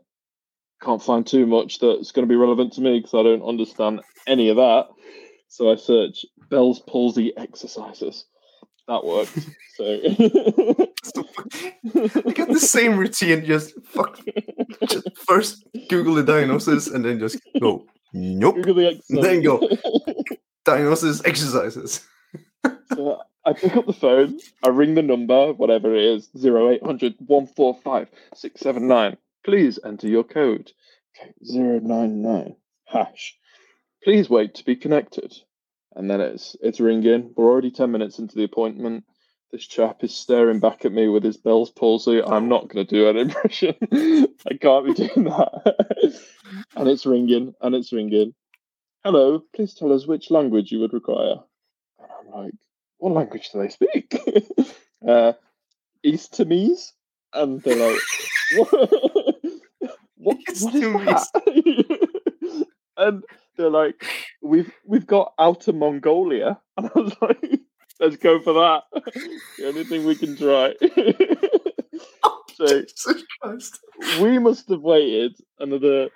[0.81, 4.01] Can't find too much that's going to be relevant to me because I don't understand
[4.27, 4.87] any of that.
[5.47, 8.25] So I search Bell's palsy exercises.
[8.87, 9.37] That worked.
[9.75, 9.83] So
[12.27, 13.45] I got the same routine.
[13.45, 14.19] Just fuck.
[14.87, 18.55] Just first Google the diagnosis and then just go Nope.
[18.55, 19.35] Google the exercise.
[19.35, 19.69] You go.
[20.65, 22.05] Diagnosis exercises.
[22.93, 28.09] so I pick up the phone, I ring the number, whatever it is, 0800 145
[28.33, 29.17] 679.
[29.45, 30.71] Please enter your code.
[31.21, 33.37] Okay, 099 hash.
[34.03, 35.33] Please wait to be connected.
[35.97, 37.33] And then it's it's ringing.
[37.35, 39.03] We're already 10 minutes into the appointment.
[39.51, 42.21] This chap is staring back at me with his Bell's palsy.
[42.21, 43.75] I'm not going to do an impression.
[43.91, 46.21] I can't be doing that.
[46.75, 48.35] and it's ringing, and it's ringing.
[49.03, 51.37] Hello, please tell us which language you would require.
[51.97, 52.53] And I'm like,
[52.99, 54.21] what language do they speak?
[55.07, 55.33] uh,
[56.03, 56.93] East Timese?
[57.33, 58.01] And they're like,
[58.55, 58.71] what,
[60.17, 61.27] what, what is that?
[62.97, 63.23] and
[63.57, 64.05] they're like,
[64.41, 66.59] we've we've got Outer Mongolia.
[66.77, 67.59] And I was like,
[67.99, 68.83] let's go for that.
[69.57, 70.73] the only thing we can try.
[72.23, 72.83] Oh, so
[74.21, 76.09] we must have waited another,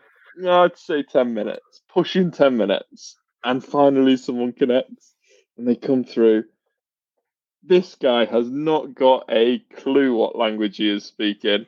[0.47, 3.17] I'd say 10 minutes, pushing 10 minutes.
[3.43, 5.15] And finally, someone connects
[5.57, 6.43] and they come through.
[7.63, 11.65] This guy has not got a clue what language he is speaking.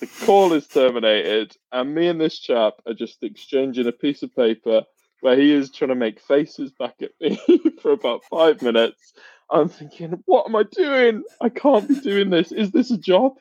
[0.00, 4.34] The call is terminated, and me and this chap are just exchanging a piece of
[4.34, 4.82] paper
[5.20, 7.40] where he is trying to make faces back at me
[7.82, 9.14] for about five minutes.
[9.50, 11.22] I'm thinking, what am I doing?
[11.40, 12.52] I can't be doing this.
[12.52, 13.34] Is this a job?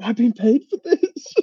[0.00, 1.34] Am I being paid for this?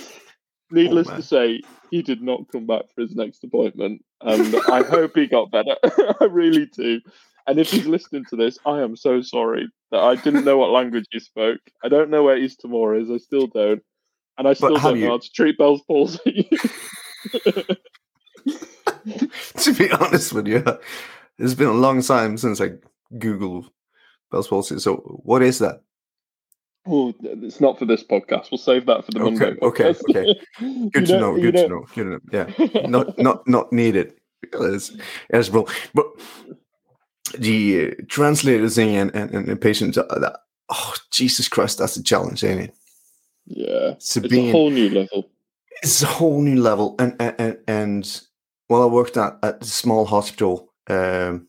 [0.70, 4.82] Needless oh, to say, he did not come back for his next appointment, and I
[4.82, 5.76] hope he got better.
[6.20, 7.00] I really do.
[7.46, 10.70] And if he's listening to this, I am so sorry that I didn't know what
[10.70, 11.60] language he spoke.
[11.84, 13.10] I don't know where East Timor is.
[13.10, 13.82] I still don't,
[14.36, 15.04] and I still don't you...
[15.04, 16.50] know how to treat Bell's palsy.
[19.62, 20.64] to be honest with you,
[21.38, 22.72] it's been a long time since I
[23.14, 23.68] Googled
[24.30, 24.78] Bell's palsy.
[24.78, 25.82] So, what is that?
[26.88, 28.50] Oh, it's not for this podcast.
[28.50, 29.56] We'll save that for the okay, Monday.
[29.60, 30.40] Okay, okay.
[30.92, 31.34] Good to know.
[31.34, 31.86] Good to know.
[31.94, 32.20] Good to know.
[32.32, 34.14] Yeah, not not not needed.
[34.52, 34.92] It's,
[35.30, 36.06] it's well, but
[37.38, 40.38] the uh, translator thing and, and, and the patients, uh, that,
[40.68, 42.74] oh, Jesus Christ, that's a challenge, ain't it?
[43.46, 43.94] Yeah.
[43.98, 45.30] So it's being, a whole new level.
[45.82, 46.94] It's a whole new level.
[46.98, 48.20] And, and, and
[48.68, 51.48] while I worked at, at a small hospital, um,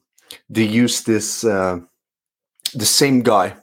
[0.49, 1.79] they used this, uh,
[2.73, 3.55] the same guy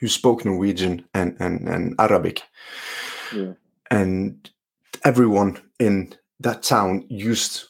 [0.00, 2.42] who spoke Norwegian and, and, and Arabic.
[3.34, 3.52] Yeah.
[3.90, 4.50] And
[5.04, 7.68] everyone in that town used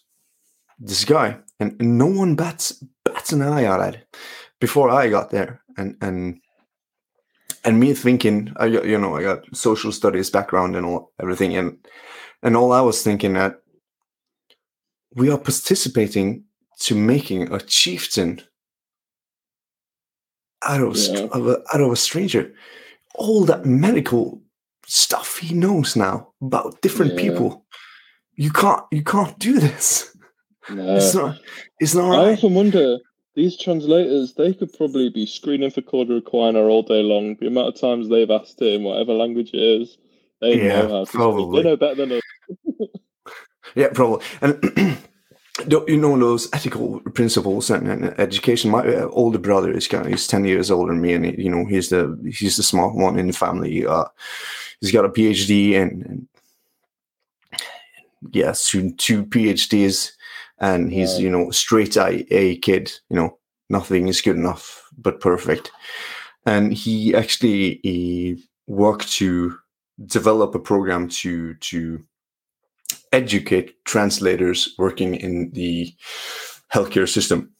[0.78, 4.16] this guy, and, and no one bats bats an eye at it
[4.60, 6.40] before I got there, and and
[7.64, 11.78] and me thinking, I you know, I got social studies background and all everything, and
[12.42, 13.61] and all I was thinking that
[15.14, 16.44] we are participating
[16.80, 18.42] to making a chieftain
[20.62, 21.26] out of, yeah.
[21.32, 22.52] of a, out of a stranger.
[23.14, 24.40] All that medical
[24.86, 27.20] stuff he knows now about different yeah.
[27.20, 27.64] people.
[28.34, 30.16] You can't you can't do this.
[30.70, 30.96] No.
[30.96, 31.38] It's not.
[31.80, 32.18] It's not.
[32.18, 32.98] I often wonder
[33.34, 34.34] these translators.
[34.34, 37.36] They could probably be screening for cauda equina all day long.
[37.40, 39.98] The amount of times they've asked it in whatever language it is,
[40.40, 41.44] they yeah, know how to probably.
[41.44, 41.64] Speak.
[41.64, 42.88] They know better than us.
[43.74, 44.24] yeah, probably.
[44.40, 44.98] And
[45.68, 48.70] you know those ethical principles and, and, education.
[48.70, 51.50] My uh, older brother is kind of, he's ten years older than me, and you
[51.50, 53.86] know he's the he's the smart one in the family.
[53.86, 54.04] Uh,
[54.80, 56.28] he's got a PhD and, and
[58.32, 60.12] yeah, soon two PhDs
[60.62, 62.90] and he's you know straight A, a kid.
[63.10, 65.70] You know, nothing is good enough but perfect.
[66.46, 69.58] And he actually he worked to
[70.06, 72.02] develop a program to to
[73.12, 75.94] educate translators working in the
[76.72, 77.52] healthcare system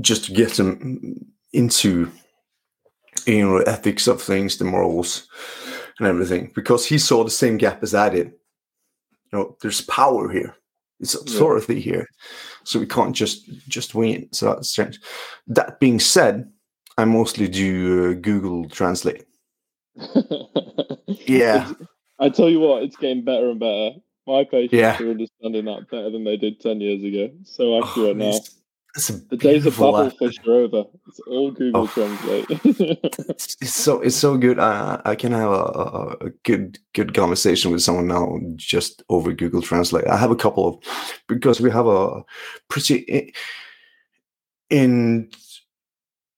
[0.00, 1.14] just to get them
[1.52, 2.10] into
[3.26, 5.28] you know ethics of things the morals
[5.98, 10.30] and everything because he saw the same gap as i did you know there's power
[10.30, 10.54] here
[11.02, 11.80] it's authority yeah.
[11.80, 12.08] here,
[12.62, 14.28] so we can't just just win.
[14.32, 15.00] So that's strange.
[15.48, 16.50] That being said,
[16.96, 19.24] I mostly do uh, Google Translate.
[21.06, 21.72] yeah,
[22.18, 23.90] I tell you what, it's getting better and better.
[24.26, 25.00] My patients yeah.
[25.00, 27.30] are understanding that better than they did ten years ago.
[27.44, 28.38] So oh, accurate oh, now.
[29.30, 30.84] the days of Babelfish uh, are over.
[31.08, 32.46] It's all Google oh, Translate.
[33.30, 34.60] it's, it's, so it's so good.
[34.60, 39.62] I, I can have a, a, good good conversation with someone now just over Google
[39.62, 40.06] Translate.
[40.06, 42.22] I have a couple of because we have a
[42.68, 43.32] pretty
[44.70, 45.30] in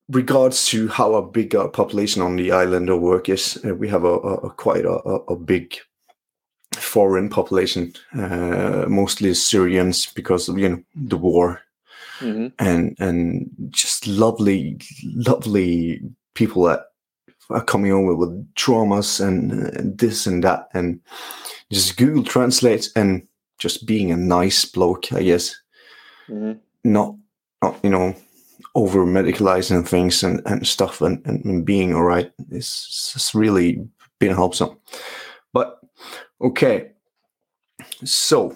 [0.08, 3.58] regards to how a big uh, population on the island of work is.
[3.64, 4.90] Uh, we have a, a quite a,
[5.28, 5.76] a, big
[6.74, 11.62] foreign population, uh, mostly Syrians because of you know the war
[12.18, 12.48] mm-hmm.
[12.58, 16.00] and and just lovely, lovely
[16.34, 16.86] people that
[17.50, 21.00] are coming over with traumas and, and this and that, and
[21.70, 23.26] just Google Translate and
[23.58, 25.54] just being a nice bloke, I guess.
[26.28, 26.58] Mhm.
[26.84, 27.16] Not,
[27.62, 28.14] not you know,
[28.74, 32.32] over medicalizing things and, and stuff, and, and, being all right.
[32.50, 33.86] is, it's really
[34.18, 34.80] been helpful.
[35.52, 35.78] But
[36.40, 36.90] okay,
[38.04, 38.54] so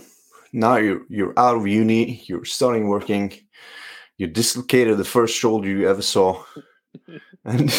[0.52, 3.32] now you're you're out of uni, you're starting working,
[4.16, 6.42] you dislocated the first shoulder you ever saw,
[7.44, 7.72] and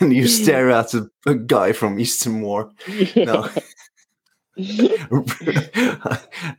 [0.00, 2.70] and you stare at a, a guy from Eastern Moor.
[3.16, 3.48] No.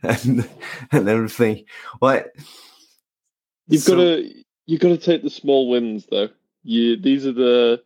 [0.02, 0.48] and
[0.92, 1.64] and everything.
[1.98, 2.32] What?
[3.70, 4.34] You've So- got to
[4.66, 6.28] you've got to take the small wins though.
[6.64, 7.82] You these are the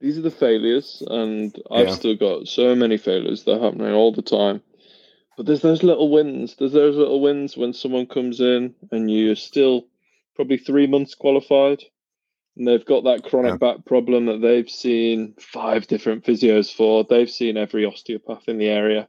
[0.00, 1.94] these are the failures, and I've Yeah.
[1.94, 4.62] still got so many failures that are happening all the time.
[5.36, 6.56] But there's those little wins.
[6.56, 9.86] There's those little wins when someone comes in and you're still
[10.34, 11.84] probably three months qualified,
[12.56, 13.56] and they've got that chronic Yeah.
[13.58, 17.04] back problem that they've seen five different physios for.
[17.04, 19.08] They've seen every osteopath in the area,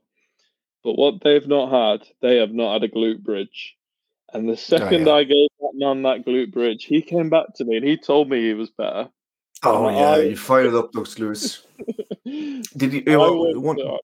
[0.84, 3.76] but what they've not had, they have not had a glute bridge.
[4.34, 5.14] And the second yeah.
[5.14, 8.30] I gave that man that glute bridge, he came back to me and he told
[8.30, 9.10] me he was better.
[9.64, 11.62] Oh I- yeah, you fired up those glutes.
[12.78, 13.04] Did you?
[13.08, 13.98] I well, went, one- uh,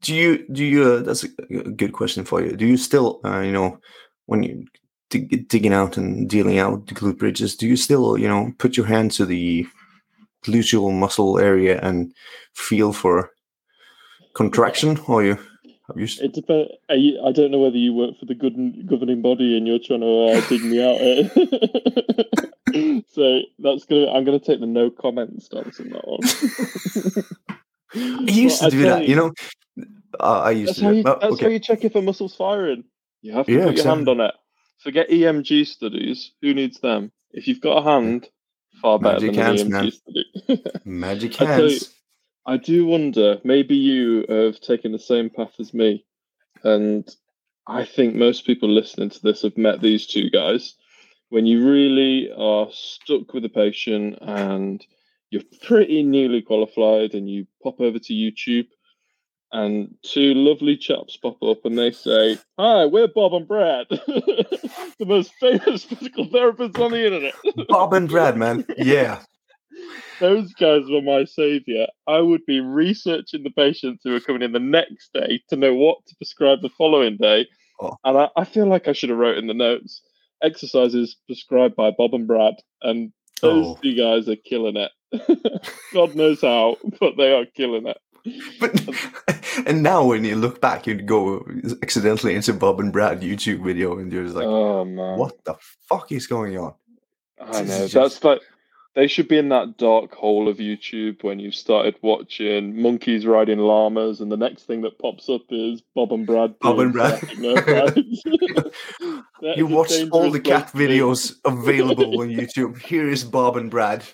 [0.00, 0.46] do you?
[0.48, 0.84] Do you?
[0.84, 2.56] Uh, that's a a good question for you.
[2.56, 3.78] Do you still, uh, you know,
[4.26, 4.64] when you
[5.10, 8.76] dig, digging out and dealing out the glute bridges, do you still, you know, put
[8.76, 9.66] your hand to the
[10.44, 12.12] gluteal muscle area and
[12.54, 13.30] feel for
[14.34, 15.38] contraction, or you?
[15.96, 16.70] It depends.
[16.90, 20.24] I, don't know whether you work for the good governing body and you're trying to
[20.38, 21.30] uh, dig me out.
[23.14, 24.10] So that's gonna.
[24.10, 26.20] I'm gonna take the no comment stance on that one.
[28.26, 29.02] I used to do that.
[29.02, 29.32] you, You know,
[30.18, 31.02] uh, I used That's to how do you.
[31.02, 31.20] that.
[31.20, 32.84] That's Oh, how you check if a muscle's firing.
[33.20, 34.32] You have to Yeah, put your hand on it.
[34.82, 36.32] Forget EMG studies.
[36.40, 37.12] Who needs them?
[37.32, 38.28] If you've got a hand,
[38.80, 39.90] far better Magic than hands, EMG man.
[39.92, 40.24] study.
[40.86, 41.94] Magic I tell you- hands.
[42.46, 46.04] I do wonder, maybe you have taken the same path as me.
[46.64, 47.08] And
[47.66, 50.74] I think most people listening to this have met these two guys.
[51.28, 54.84] When you really are stuck with a patient and
[55.30, 58.66] you're pretty newly qualified and you pop over to YouTube
[59.52, 65.04] and two lovely chaps pop up and they say, Hi, we're Bob and Brad, the
[65.06, 67.34] most famous physical therapists on the internet.
[67.68, 68.64] Bob and Brad, man.
[68.76, 69.22] Yeah.
[70.20, 71.86] Those guys were my savior.
[72.06, 75.74] I would be researching the patients who were coming in the next day to know
[75.74, 77.46] what to prescribe the following day.
[77.80, 77.96] Oh.
[78.04, 80.02] And I, I feel like I should have wrote in the notes
[80.42, 82.54] exercises prescribed by Bob and Brad.
[82.82, 83.78] And those Oh.
[83.82, 84.90] two guys are killing it.
[85.92, 87.98] God knows how, but they are killing it.
[88.60, 88.80] But
[89.66, 91.44] and now when you look back, you'd go
[91.82, 95.18] accidentally into Bob and Brad YouTube video, and you're just like, oh man.
[95.18, 95.56] "What the
[95.88, 96.74] fuck is going on?"
[97.40, 97.78] I This know.
[97.78, 98.40] That's just- like
[98.94, 103.58] they should be in that dark hole of YouTube when you've started watching monkeys riding
[103.58, 106.58] llamas, and the next thing that pops up is Bob and Brad.
[106.58, 107.18] Bob and Brad.
[107.20, 108.22] sciatic nerve rides.
[109.40, 110.86] That You watch all the cat be.
[110.86, 112.78] videos available on YouTube.
[112.78, 114.04] Here is Bob and Brad.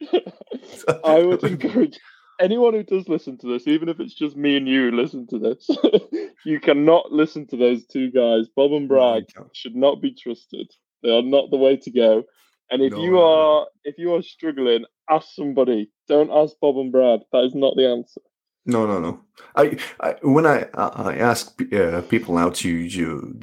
[1.04, 1.98] I would encourage
[2.40, 5.38] anyone who does listen to this, even if it's just me and you, listen to
[5.38, 5.68] this.
[6.46, 8.46] you cannot listen to those two guys.
[8.54, 10.70] Bob and oh Brad should not be trusted.
[11.02, 12.24] They are not the way to go.
[12.70, 15.90] And if No, you are if you are struggling, ask somebody.
[16.08, 17.20] Don't ask Bob and Brad.
[17.32, 18.20] That is not the answer.
[18.66, 19.20] No, no, no.
[19.56, 23.36] I, I when I I ask uh, people out to you, you,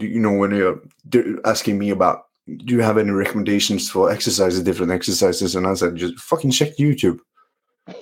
[0.00, 0.80] you know, when you're
[1.44, 5.96] asking me about, do you have any recommendations for exercises, different exercises, and I said,
[5.96, 7.18] just fucking check YouTube.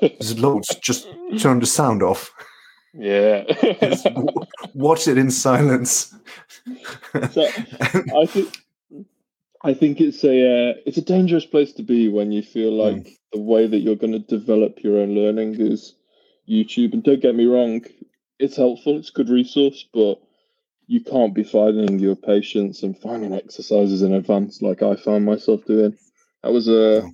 [0.01, 0.75] There's loads.
[0.83, 1.07] Just
[1.39, 2.33] turn the sound off.
[2.93, 3.45] Yeah.
[3.81, 4.27] Just w-
[4.75, 6.15] watch it in silence.
[7.31, 7.43] So,
[7.81, 8.66] I think
[9.65, 13.01] I think it's a uh, it's a dangerous place to be when you feel Hmm.
[13.01, 15.95] like the way that you're going to develop your own learning is
[16.49, 16.95] YouTube.
[16.95, 17.85] And don't get me wrong,
[18.39, 20.21] it's helpful, it's a good resource, but
[20.89, 25.65] you can't be finding your patience and finding exercises in advance like I found myself
[25.67, 25.99] doing.
[26.43, 27.13] That was a No.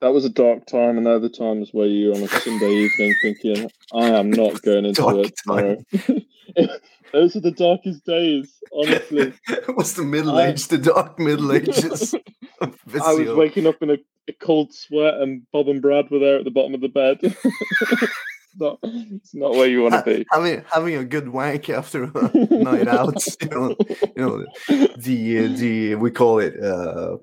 [0.00, 3.70] That was a dark time, and the times where you're on a Sunday evening thinking,
[3.92, 5.76] "I am not going into Dark it tomorrow."
[7.12, 9.32] Those are the darkest days, honestly.
[9.74, 10.68] What's the middle I- age?
[10.68, 12.14] The dark middle ages.
[12.60, 13.96] I was waking up in a,
[14.28, 17.18] a cold sweat, and Bob and Brad were there at the bottom of the bed.
[17.22, 18.14] it's,
[18.58, 20.26] not, it's not where you want to be.
[20.30, 23.22] having having a good wank after a night out.
[23.40, 24.44] You know, you know
[24.98, 26.62] the uh, the we call it.
[26.62, 27.16] Uh,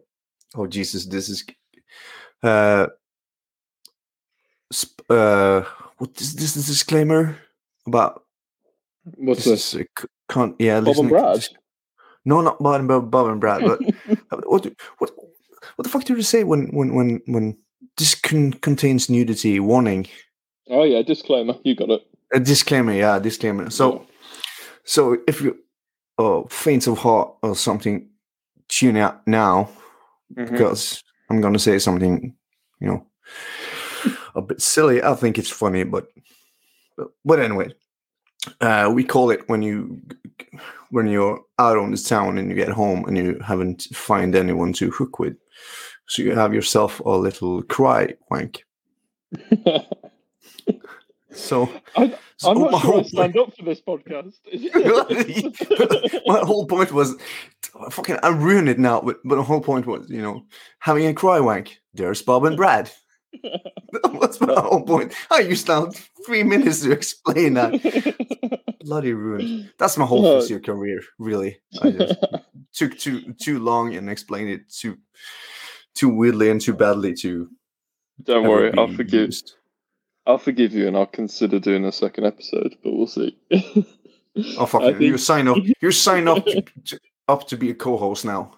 [0.55, 1.45] oh Jesus, this is.
[2.43, 2.88] Uh,
[4.71, 5.63] sp- uh,
[5.97, 7.38] what is this disclaimer
[7.85, 8.23] about?
[9.17, 9.88] What's this this?
[10.29, 10.81] can't yeah.
[10.81, 11.47] Bob and Brad?
[12.25, 13.63] No, not Bob and Bob, Bob and Brad.
[13.63, 13.79] But
[14.47, 15.11] what do- what
[15.75, 17.57] what the fuck do you say when when when when
[17.97, 20.07] this con- contains nudity warning?
[20.69, 21.55] Oh yeah, disclaimer.
[21.63, 22.01] You got it.
[22.33, 23.69] A disclaimer, yeah, disclaimer.
[23.69, 24.05] So,
[24.83, 25.57] So if you
[26.17, 28.09] uh, faint of heart or something,
[28.67, 29.69] tune out now
[30.35, 30.51] Mhm.
[30.51, 32.36] because I'm gonna say something,
[32.80, 33.05] you know,
[34.36, 35.01] a bit silly.
[35.03, 36.07] I think it's funny, but
[36.95, 37.73] but, but anyway,
[38.61, 40.01] uh, we call it when you
[40.89, 44.73] when you're out on the town and you get home and you haven't find anyone
[44.73, 45.36] to hook with,
[46.07, 48.63] so you have yourself a little cry wank.
[51.38, 54.33] So, I, my not sure I stand up for this podcast.
[56.25, 57.15] my whole point was
[57.91, 60.45] fucking I ruined it now, but but the whole point was, you know,
[60.79, 61.77] having a cry wank.
[61.93, 62.91] There's Bob and Brad.
[64.21, 65.13] That's my whole point.
[65.29, 65.91] I used now
[66.25, 67.71] three minutes to explain that.
[68.81, 69.71] Bloody ruined.
[69.77, 70.39] That's my whole Oh.
[70.39, 71.59] physio career, really.
[71.81, 72.15] I just
[72.73, 74.97] took too too long and explained it too
[75.93, 77.49] too weirdly and too badly to
[78.23, 79.27] Don't worry, I'll forgive.
[79.27, 79.57] used.
[80.28, 83.36] I'll forgive you, and I'll consider doing a second episode, but we'll see.
[84.57, 85.01] Oh fuck I it.
[85.01, 88.53] You sign up you sign up to, to, up to be a co-host now.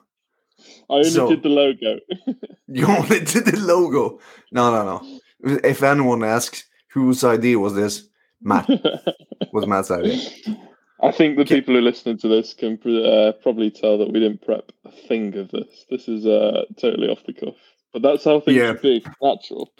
[0.89, 1.99] I only So- did the logo.
[2.71, 4.19] You only did the logo.
[4.51, 5.19] No, no, no.
[5.63, 8.07] If anyone asks whose idea was this,
[8.43, 8.69] Matt
[9.51, 10.19] was Matt's idea.
[11.01, 14.19] I think the people who are listening to this can uh, probably tell that we
[14.19, 15.85] didn't prep a thing of this.
[15.89, 17.55] This is uh, totally off the cuff,
[17.91, 18.73] but that's how things Yeah.
[18.73, 19.71] should be natural.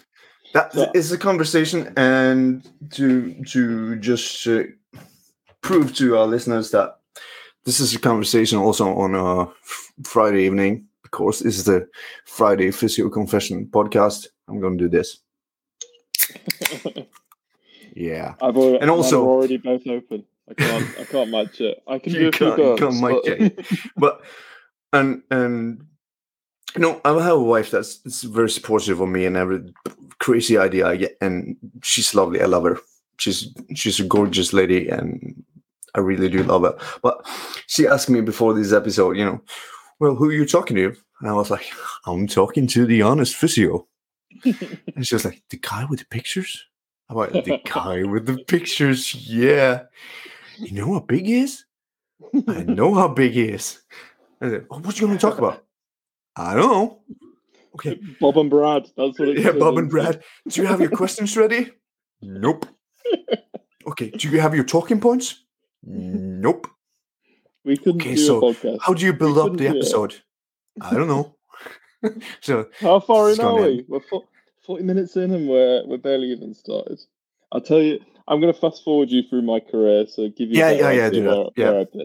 [0.53, 4.63] That So- is a conversation, and to to just uh,
[5.61, 6.99] prove to our listeners that
[7.65, 10.87] this is a conversation also on a f- Friday evening.
[11.03, 11.87] Of course, this is the
[12.25, 14.27] Friday Physio Confession podcast.
[14.47, 15.19] I'm going to do this.
[17.95, 18.35] Yeah.
[18.41, 20.23] I've already, And also- we're already both open.
[20.49, 21.81] I can't, I can't match it.
[21.87, 23.91] I can You do a few can't- you burps, can't match it.
[23.97, 24.21] but
[24.93, 25.85] and and
[26.77, 29.73] know I have a wife that's, that's very supportive of me and every
[30.19, 32.41] crazy idea I get, and she's lovely.
[32.41, 32.77] I love her.
[33.17, 35.43] She's she's a gorgeous lady, and
[35.95, 36.77] I really do love her.
[37.01, 37.25] But
[37.67, 39.41] she asked me before this episode, you know,
[39.99, 40.95] well, who are you talking to?
[41.19, 41.65] And I was like,
[42.05, 43.87] I'm talking to the honest physio.
[44.45, 46.65] and she was like, the guy with the pictures.
[47.09, 49.83] I'm like, the guy with the pictures, yeah.
[50.57, 51.65] You know how big he is?
[52.47, 53.81] I know how big he is.
[54.41, 55.65] I said, oh, what you going to talk about?
[56.39, 57.01] I don't know.
[57.75, 57.99] Okay.
[58.21, 58.83] Bob and Brad.
[58.97, 59.89] That's what it's Yeah, Bob and.
[59.89, 60.23] Brad.
[60.47, 61.71] Do you have your questions ready?
[62.21, 62.65] Nope.
[63.87, 64.09] Okay.
[64.11, 65.43] Do you have your talking points?
[65.83, 66.67] Nope.
[67.65, 68.79] We couldn't Okay, do so a podcast.
[68.81, 70.15] How do you build up the episode?
[70.81, 71.35] I don't know.
[72.41, 73.85] so How far in are gone we?
[73.87, 74.27] We're fo-
[74.65, 76.99] 40 minutes in and we're, we're barely even started.
[77.51, 80.59] I'll tell you, I'm going to fast forward you through my career, so give you
[80.59, 82.03] Yeah, yeah, yeah, do that, where, yeah.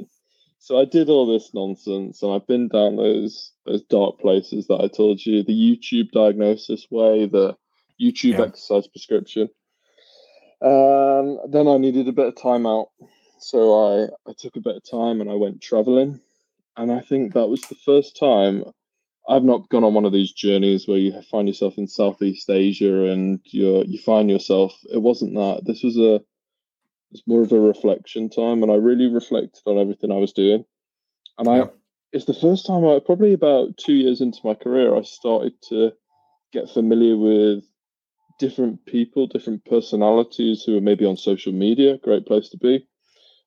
[0.69, 1.01] Where I've been.
[1.01, 4.81] So I did all this nonsense, and I've been down those those dark places that
[4.83, 7.57] I told you, the YouTube diagnosis way, the
[8.01, 8.45] YouTube Yeah.
[8.45, 9.49] exercise prescription.
[10.63, 12.89] Um, then I needed a bit of time out,
[13.39, 16.21] so I I took a bit of time and I went traveling,
[16.77, 18.65] and I think that was the first time
[19.29, 23.07] I've not gone on one of these journeys where you find yourself in Southeast Asia
[23.07, 24.79] and you you find yourself.
[24.93, 25.65] It wasn't that.
[25.65, 26.21] This was a
[27.15, 30.65] it's more of a reflection time, and I really reflected on everything I was doing.
[31.39, 31.69] And I,
[32.13, 35.93] it's the first time I probably about two years into my career I started to
[36.53, 37.65] get familiar with
[38.39, 41.99] different people, different personalities who are maybe on social media.
[41.99, 42.87] Great place to be,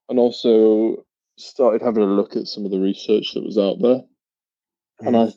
[0.09, 1.05] and also
[1.38, 4.01] started having a look at some of the research that was out there
[4.99, 5.34] and I, mm.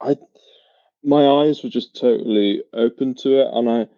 [0.00, 0.16] I,
[1.02, 3.88] my eyes were just totally open to it, and I,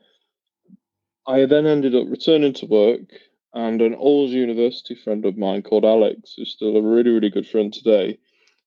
[1.27, 3.13] I then ended up returning to work,
[3.55, 7.47] and an old university friend of mine called Alex, who's still a really really good
[7.47, 8.19] friend today,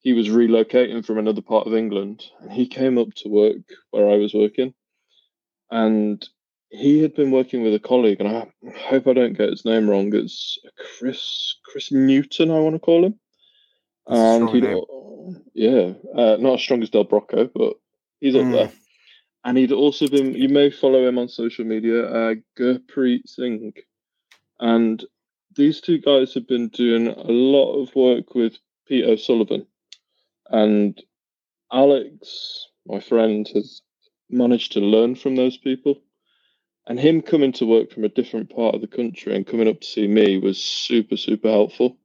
[0.02, 3.62] he was relocating from another part of England, and he came up to work
[3.92, 4.74] where I was working,
[5.72, 6.28] and
[6.70, 8.48] he had been working with a colleague, and I
[8.90, 10.14] hope I don't get his name wrong.
[10.16, 10.58] It's
[11.00, 13.20] Chris Chris Newton, I want to call him
[14.08, 14.64] That's and he'd
[15.54, 17.74] yeah, uh, not as strong as Del Brocco, but
[18.20, 18.52] he's up Mm.
[18.52, 18.72] there.
[19.46, 20.34] And he'd also been.
[20.34, 23.74] You may follow him on social media, uh, Gurpreet Singh,
[24.64, 25.04] and
[25.56, 28.58] these two guys have been doing a lot of work with
[28.88, 29.68] Pete O'Sullivan,
[30.50, 30.98] and
[31.72, 33.82] Alex, my friend, has
[34.30, 36.02] managed to learn from those people.
[36.88, 39.82] And him coming to work from a different part of the country and coming up
[39.82, 41.98] to see me was super, super helpful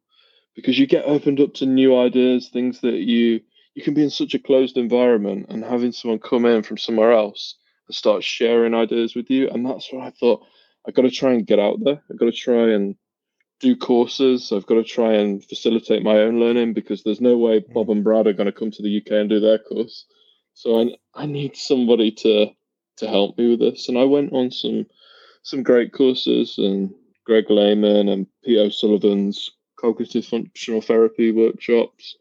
[0.55, 3.41] because you get opened up to new ideas, things that you
[3.75, 7.13] you can be in such a closed environment and having someone come in from somewhere
[7.13, 7.57] else
[7.87, 9.49] and start sharing ideas with you.
[9.49, 10.45] And that's what I thought.
[10.89, 12.03] I got to try and get out there.
[12.11, 12.97] I've got to try and
[13.61, 14.53] do courses.
[14.53, 18.03] I've got to try and facilitate my own learning because there's no way Bob and
[18.03, 20.07] Brad are going to come to the UK and do their course.
[20.55, 22.51] So I, I need somebody to
[22.97, 23.89] to help me with this.
[23.89, 24.87] And I went on some
[25.43, 26.91] some great courses and
[27.27, 32.17] Greg Lehman and Pete O'Sullivan's cognitive functional therapy workshops,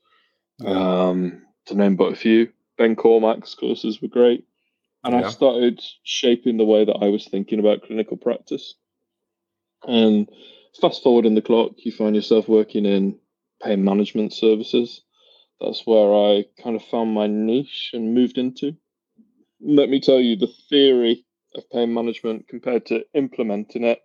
[0.66, 2.50] um, to name but a few.
[2.78, 4.46] Ben Cormack's courses were great.
[5.04, 5.28] And Yeah.
[5.28, 8.76] I started shaping the way that I was thinking about clinical practice.
[9.88, 10.30] And
[10.82, 13.20] fast forward in the clock, you find yourself working in
[13.64, 15.02] pain management services.
[15.60, 18.76] That's where I kind of found my niche and moved into.
[19.60, 21.26] Let me tell you, the theory
[21.56, 24.02] of pain management compared to implementing it,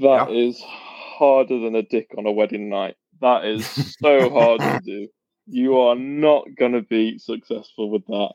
[0.00, 2.96] that is harder than a dick on a wedding night.
[3.20, 5.08] That is so hard to do.
[5.46, 8.34] You are not going to be successful with that.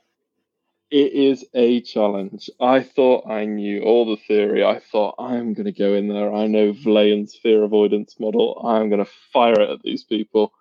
[0.91, 2.49] It is a challenge.
[2.59, 4.63] I thought I knew all the theory.
[4.63, 6.31] I thought I'm going to go in there.
[6.31, 8.61] I know Vlaeyen's fear avoidance model.
[8.63, 10.53] I'm going to fire it at these people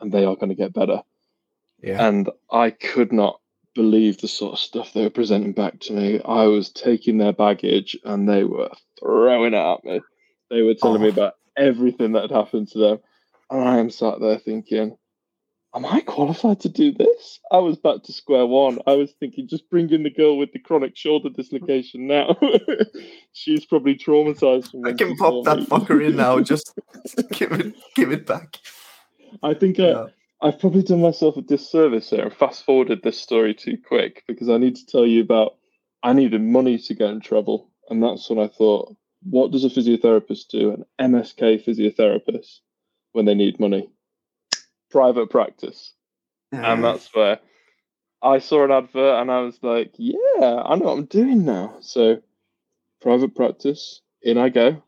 [0.00, 1.02] and they are going to get better.
[1.82, 2.06] Yeah.
[2.06, 3.40] And I could not
[3.74, 6.20] believe the sort of stuff they were presenting back to me.
[6.24, 10.00] I was taking their baggage and they were throwing it at me.
[10.50, 11.12] They were telling me Oh.
[11.12, 12.98] about everything that had happened to them.
[13.50, 14.96] And I am sat there thinking,
[15.72, 17.38] Am I qualified to do this?
[17.52, 18.80] I was back to square one.
[18.88, 22.36] I was thinking, just bring in the girl with the chronic shoulder dislocation now.
[23.32, 25.66] She's probably traumatized from I can pop that me.
[25.66, 26.40] fucker in now.
[26.50, 26.76] Just
[27.32, 28.58] give it, give it back.
[29.44, 30.06] I think I, Yeah.
[30.42, 34.48] I've probably done myself a disservice here and fast forwarded this story too quick because
[34.48, 35.56] I need to tell you about
[36.02, 37.70] I needed money to get in trouble.
[37.88, 40.72] And that's when I thought, what does a physiotherapist do?
[40.72, 42.58] An MSK physiotherapist
[43.12, 43.88] when they need money?
[44.90, 45.92] Private practice.
[46.52, 47.40] And that's where
[48.22, 50.16] I saw an advert and I was like, yeah,
[50.64, 51.76] I know what I'm doing now.
[51.80, 52.22] So,
[53.00, 54.82] private practice, in I go,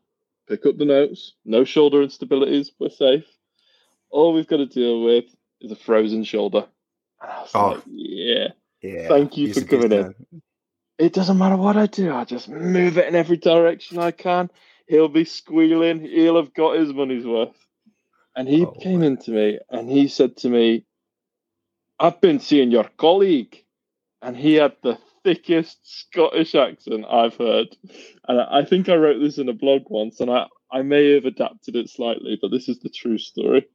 [0.47, 3.25] pick up the notes, no shoulder instabilities, we're safe.
[4.09, 5.25] All we've got to deal with
[5.61, 6.67] is a frozen shoulder.
[7.21, 7.67] And I was Oh.
[7.69, 8.47] like, yeah,
[8.81, 9.07] yeah.
[9.07, 10.15] thank you for coming in.
[10.99, 14.49] it doesn't matter what I do, I just move it in every direction I can.
[14.87, 17.55] He'll be squealing, he'll have got his money's worth.
[18.35, 20.85] And he Oh, came into me and he said to me,
[21.99, 23.57] I've been seeing your colleague.
[24.21, 27.75] And he had the thickest Scottish accent I've heard.
[28.27, 31.13] And I I think I wrote this in a blog once, and I, I may
[31.15, 33.67] have adapted it slightly, but this is the true story.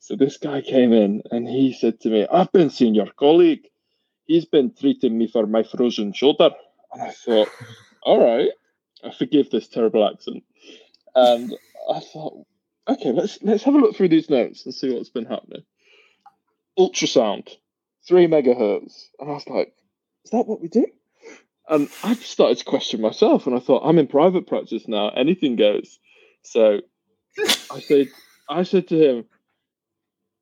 [0.00, 3.66] So this guy came in and he said to me, I've been seeing your colleague.
[4.26, 6.50] He's been treating me for my frozen shoulder.
[6.92, 7.48] And I thought,
[8.02, 8.50] all right,
[9.04, 10.44] I forgive this terrible accent.
[11.14, 11.54] And
[11.92, 12.46] I thought,
[12.88, 15.62] okay, let's let's have a look through these notes and see what's been happening.
[16.78, 17.48] Ultrasound,
[18.06, 19.08] three megahertz.
[19.18, 19.74] And I was like,
[20.24, 20.86] is that what we do?
[21.68, 25.56] And I started to question myself and I thought, I'm in private practice now, anything
[25.56, 25.98] goes.
[26.42, 26.80] So
[27.70, 28.08] I said
[28.48, 29.24] I said to him,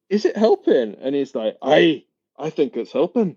[0.08, 0.94] Is it helping?
[1.00, 2.04] And he's like, "I,
[2.38, 3.36] I think it's helping.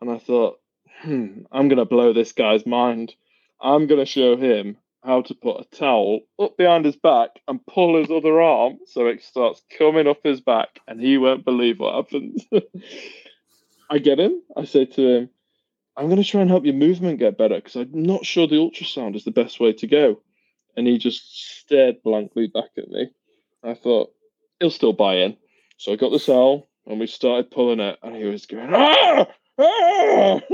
[0.00, 0.58] And I thought,
[1.02, 3.14] hmm, I'm gonna blow this guy's mind.
[3.60, 7.98] I'm gonna show him how to put a towel up behind his back and pull
[7.98, 11.94] his other arm so it starts coming up his back and he won't believe what
[11.94, 12.44] happens.
[13.90, 14.42] I get him.
[14.56, 15.30] I say to him,
[15.96, 18.56] I'm going to try and help your movement get better because I'm not sure the
[18.56, 20.20] ultrasound is the best way to go.
[20.76, 23.10] And he just stared blankly back at me.
[23.62, 24.12] I thought,
[24.58, 25.36] he'll still buy in.
[25.76, 29.26] So I got the cell and we started pulling it, and he was going, ah!
[29.58, 30.40] ah!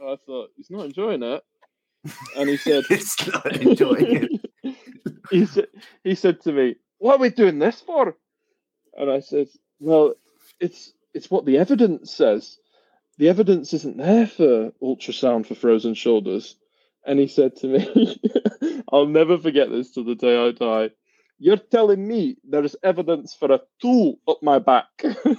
[0.00, 1.42] I thought, he's not enjoying it.
[2.36, 4.40] And he said, It's not enjoying it.
[5.30, 5.66] he said
[6.02, 8.16] he said to me, "What are we doing this for?"
[8.96, 9.48] And I said,
[9.80, 10.14] "Well,
[10.60, 12.58] it's it's what the evidence says.
[13.18, 16.56] The evidence isn't there for ultrasound for frozen shoulders."
[17.06, 18.20] And he said to me,
[18.92, 20.90] "I'll never forget this till the day I die.
[21.38, 25.38] You're telling me there is evidence for a tool up my back?" and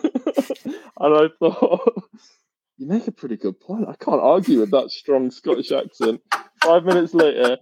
[1.00, 2.04] I thought.
[2.78, 3.88] You make a pretty good point.
[3.88, 6.22] I can't argue with that strong Scottish accent.
[6.66, 7.58] Five minutes later,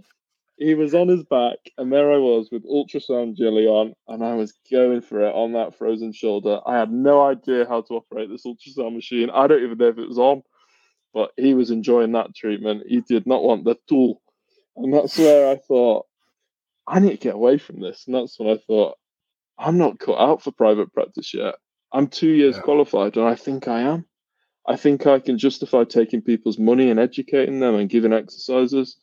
[0.58, 4.36] he was on his back, and there I was with ultrasound jelly on, and I
[4.36, 6.60] was going for it on that frozen shoulder.
[6.66, 9.30] I had no idea how to operate this ultrasound machine.
[9.30, 10.44] I don't even know if it was on,
[11.14, 12.84] but he was enjoying that treatment.
[12.88, 14.22] He did not want the tool,
[14.78, 16.06] and that's where I thought
[16.88, 18.04] I need to get away from this.
[18.08, 18.98] And that's when I thought
[19.58, 21.56] I'm not cut out for private practice yet.
[21.92, 22.62] I'm two years Yeah.
[22.62, 24.06] qualified, and I think I am.
[24.66, 28.98] I think I can justify taking people's money and educating them and giving exercises.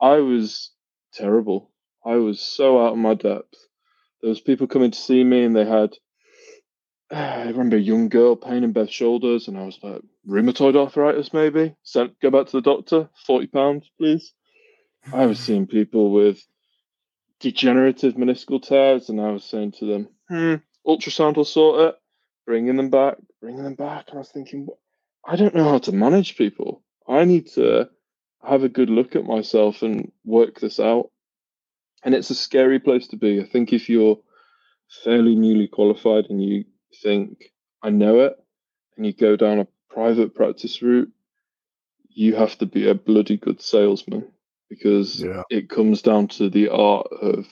[0.00, 0.72] I was
[1.12, 1.70] terrible.
[2.04, 3.54] I was so out of my depth.
[4.20, 5.94] There was people coming to see me and they had
[7.10, 11.32] I remember a young girl pain in both shoulders and I was like, rheumatoid arthritis
[11.32, 11.74] maybe?
[11.82, 14.32] Sent go back to the doctor, forty pounds, please.
[15.12, 16.44] I was seeing people with
[17.40, 20.54] degenerative meniscal tears and I was saying to them, hmm,
[20.86, 21.94] ultrasound will sort it,
[22.46, 24.06] bringing them back, bringing them back.
[24.08, 24.68] And I was thinking,
[25.26, 26.82] I don't know how to manage people.
[27.06, 27.88] I need to
[28.42, 31.10] have a good look at myself and work this out.
[32.04, 33.40] And it's a scary place to be.
[33.40, 34.18] I think if you're
[35.04, 36.64] fairly newly qualified and you
[37.02, 37.52] think,
[37.82, 38.36] I know it,
[38.96, 41.10] and you go down a private practice route,
[42.08, 44.28] you have to be a bloody good salesman
[44.68, 45.42] because Yeah.
[45.50, 47.46] it comes down to the art of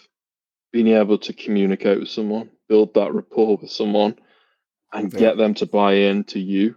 [0.73, 4.19] being able to communicate with someone, build that rapport with someone,
[4.93, 5.19] and Yeah.
[5.19, 6.77] get them to buy into you.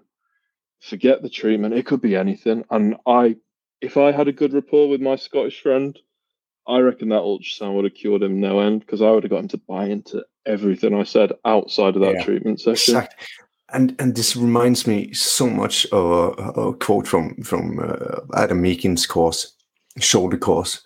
[0.82, 2.63] Forget the treatment; it could be anything.
[2.69, 3.36] And I,
[3.82, 5.97] if I had a good rapport with my Scottish friend,
[6.67, 9.39] I reckon that ultrasound would have cured him no end because I would have got
[9.39, 12.23] him to buy into everything I said outside of that Yeah.
[12.23, 12.95] treatment session.
[12.95, 13.15] Exact.
[13.71, 16.05] And and this reminds me so much of
[16.39, 19.53] a, a quote from from uh, Adam Meakin's course,
[19.99, 20.82] shoulder course,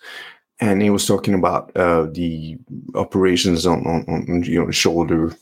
[0.60, 2.58] and he was talking about uh, the
[2.94, 5.34] operations on, on on you know shoulder.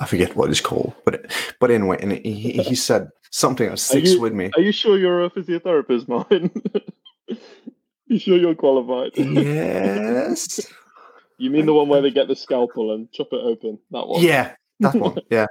[0.00, 1.30] I forget what it's called, but
[1.60, 4.50] but anyway, and he, he said something that sticks you- with me.
[4.56, 6.50] Are you sure you're a physiotherapist, Martin?
[8.06, 9.12] you sure you're qualified?
[9.16, 10.60] Yes.
[11.38, 13.78] You mean the one where they get the scalpel and chop it open?
[13.90, 14.22] That one?
[14.22, 15.18] Yeah, that one.
[15.30, 15.46] Yeah.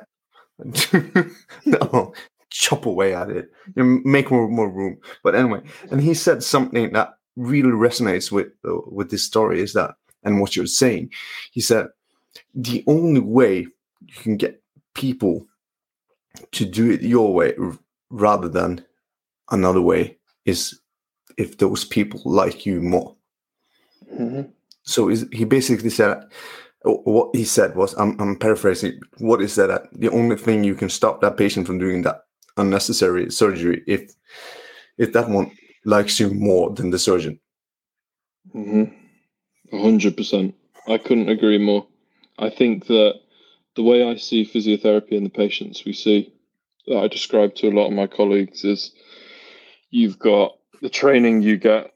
[1.66, 2.14] no,
[2.50, 3.50] chop away at it.
[3.76, 4.98] You know, make more more room.
[5.24, 9.74] But anyway, and he said something that really resonates with uh, with this story is
[9.74, 11.12] that and what you're saying.
[11.52, 11.88] He said
[12.54, 13.68] the only way
[14.10, 14.62] you can get
[14.96, 15.46] people
[16.52, 17.54] to do it your way
[18.10, 18.84] rather than
[19.52, 20.80] another way is
[21.38, 23.16] if those people like you more
[24.14, 24.52] Mhm.
[24.84, 26.24] so is, he basically said
[26.86, 30.76] uh, what he said was I'm, I'm paraphrasing what is that the only thing you
[30.76, 32.22] can stop that patient from doing that
[32.58, 34.12] unnecessary surgery if
[34.98, 35.52] if that one
[35.86, 37.40] likes you more than the surgeon
[38.56, 38.92] Mhm.
[39.72, 40.56] Hundred percent.
[40.88, 41.86] I couldn't agree more.
[42.40, 43.20] I think that
[43.80, 46.34] the way I see physiotherapy and the patients we see
[46.88, 48.92] that I describe to a lot of my colleagues is
[49.90, 51.94] you've got the training you get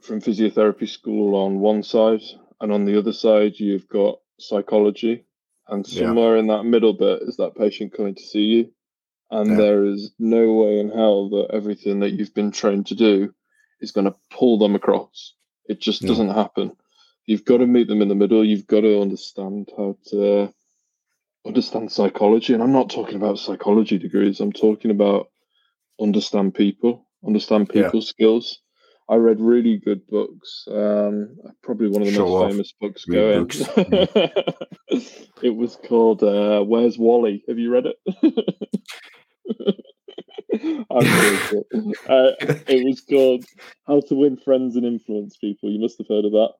[0.00, 2.22] from physiotherapy school on one side,
[2.60, 5.22] and on the other side you've got psychology,
[5.68, 6.00] and Yeah.
[6.00, 8.72] somewhere in that middle bit is that patient coming to see you,
[9.30, 9.56] and Yeah.
[9.58, 13.32] there is no way in hell that everything that you've been trained to do
[13.80, 15.34] is going to pull them across.
[15.68, 16.72] It just doesn't happen.
[17.26, 18.44] You've got to meet them in the middle.
[18.44, 20.52] You've got to understand how to
[21.46, 22.52] understand psychology.
[22.54, 24.40] And I'm not talking about psychology degrees.
[24.40, 25.28] I'm talking about
[26.00, 27.84] understand people, understand Yeah.
[27.84, 28.60] people's skills.
[29.08, 30.64] I read really good books.
[30.70, 32.50] Um, probably one of the Show most off.
[32.50, 33.46] famous books Read going.
[33.46, 33.62] books.
[35.42, 37.96] it was called uh, "Where's Wally?" Have you read it?
[40.90, 41.94] I'm joking.
[42.08, 42.32] uh,
[42.68, 43.44] it was called
[43.86, 46.52] "How to Win Friends and Influence People." You must have heard of that.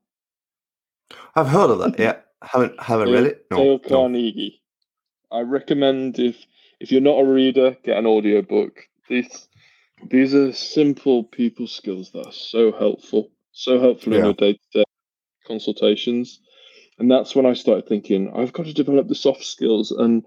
[1.36, 3.78] i've heard of that yeah haven't haven't read it no, Dale.
[3.78, 4.61] Carnegie.
[5.32, 6.36] I recommend if
[6.80, 8.80] if you're not a reader, get an audiobook.
[9.08, 9.48] These
[10.10, 14.24] these are simple people skills that are so helpful, so helpful in Yeah.
[14.26, 14.84] your day to day
[15.46, 16.40] consultations.
[16.98, 19.90] And that's when I started thinking I've got to develop the soft skills.
[19.90, 20.24] And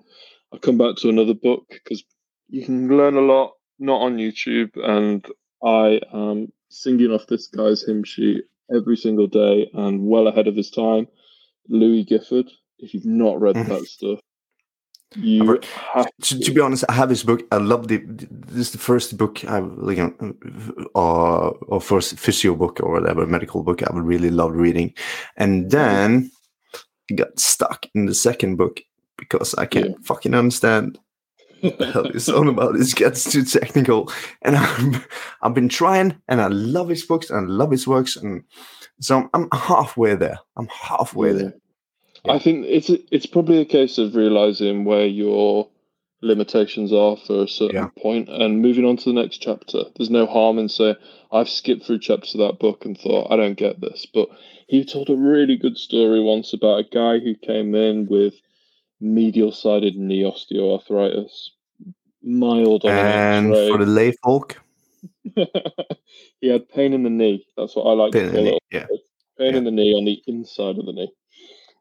[0.53, 2.03] I come back to another book because
[2.49, 4.71] you can learn a lot not on YouTube.
[4.77, 5.25] And
[5.63, 8.45] I am singing off this guy's hymn sheet
[8.75, 11.07] every single day and well ahead of his time.
[11.67, 12.49] Louis Gifford.
[12.79, 13.69] If you've not read Mhm.
[13.69, 14.19] that stuff,
[15.15, 15.65] you read-
[16.21, 17.41] to, to be honest, I have this book.
[17.51, 18.01] I love the.
[18.07, 20.09] This is the first book I like, uh,
[20.95, 24.93] uh, or first physio book or whatever medical book I really loved reading,
[25.37, 26.31] and then
[27.11, 28.81] I got stuck in the second book
[29.17, 29.95] because I can't Yeah.
[30.03, 30.99] fucking understand
[31.61, 32.75] what the hell it's all about.
[32.75, 35.03] It gets too technical, and I'm,
[35.41, 38.43] I've been trying, and I love his books and I love his works, and
[38.99, 40.39] so I'm, I'm halfway there.
[40.57, 41.37] I'm halfway Yeah.
[41.37, 41.53] there.
[42.29, 45.69] I think it's it's probably a case of realizing where your
[46.21, 48.01] limitations are for a certain Yeah.
[48.01, 49.83] point and moving on to the next chapter.
[49.95, 50.95] There's no harm in saying
[51.31, 54.29] I've skipped through chapters of that book and thought I don't get this, but
[54.67, 58.33] he told a really good story once about a guy who came in with
[58.99, 61.49] medial sided knee osteoarthritis,
[62.23, 64.61] mild on And an for the lay folk,
[66.41, 67.45] he had pain in the knee.
[67.57, 68.63] That's what I like to call it.
[68.71, 68.87] yeah,
[69.37, 71.11] pain in the knee on the inside of the knee.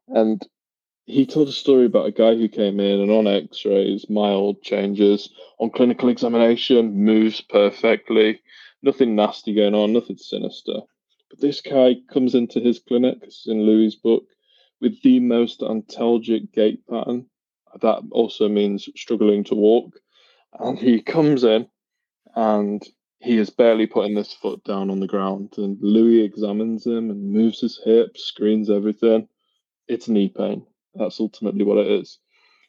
[0.08, 0.46] And
[1.06, 4.62] he told a story about a guy who came in and on x rays, mild
[4.62, 8.40] changes, on clinical examination, moves perfectly,
[8.82, 10.80] nothing nasty going on, nothing sinister.
[11.30, 14.24] But this guy comes into his clinic, this is in Louis' book,
[14.80, 17.26] with the most antalgic gait pattern.
[17.80, 19.98] That also means struggling to walk.
[20.58, 21.66] And he comes in
[22.34, 22.82] and
[23.18, 25.54] he is barely putting this foot down on the ground.
[25.56, 29.28] And Louis examines him and moves his hips, screens everything.
[29.88, 30.66] It's knee pain.
[30.94, 32.18] That's ultimately what it is.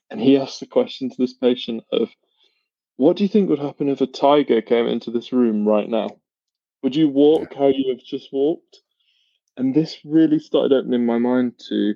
[0.10, 2.10] And he asks the question to this patient of,
[2.98, 6.10] what do you think would happen if a tiger came into this room right now?
[6.84, 8.82] Would you walk how you have just walked?
[9.58, 11.96] And this really started opening my mind to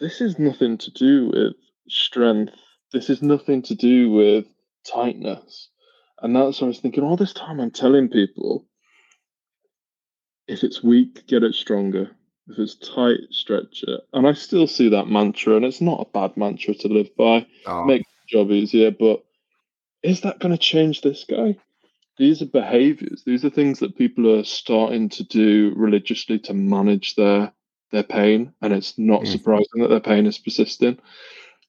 [0.00, 1.54] this is nothing to do with
[1.88, 2.54] strength.
[2.92, 4.46] This is nothing to do with
[4.90, 5.68] tightness.
[6.22, 7.60] And that's what I was thinking all this time.
[7.60, 8.66] I'm telling people
[10.48, 12.10] if it's weak, get it stronger.
[12.50, 14.00] If it's tight, stretch it.
[14.12, 17.46] And I still see that mantra, and it's not a bad mantra to live by.
[17.66, 19.24] Oh, Make the job easier, but
[20.02, 21.56] is that going to change this guy?
[22.18, 23.22] These are behaviors.
[23.24, 27.52] These are things that people are starting to do religiously to manage their
[27.92, 29.26] their pain, and it's not Mm.
[29.26, 30.98] surprising that their pain is persisting.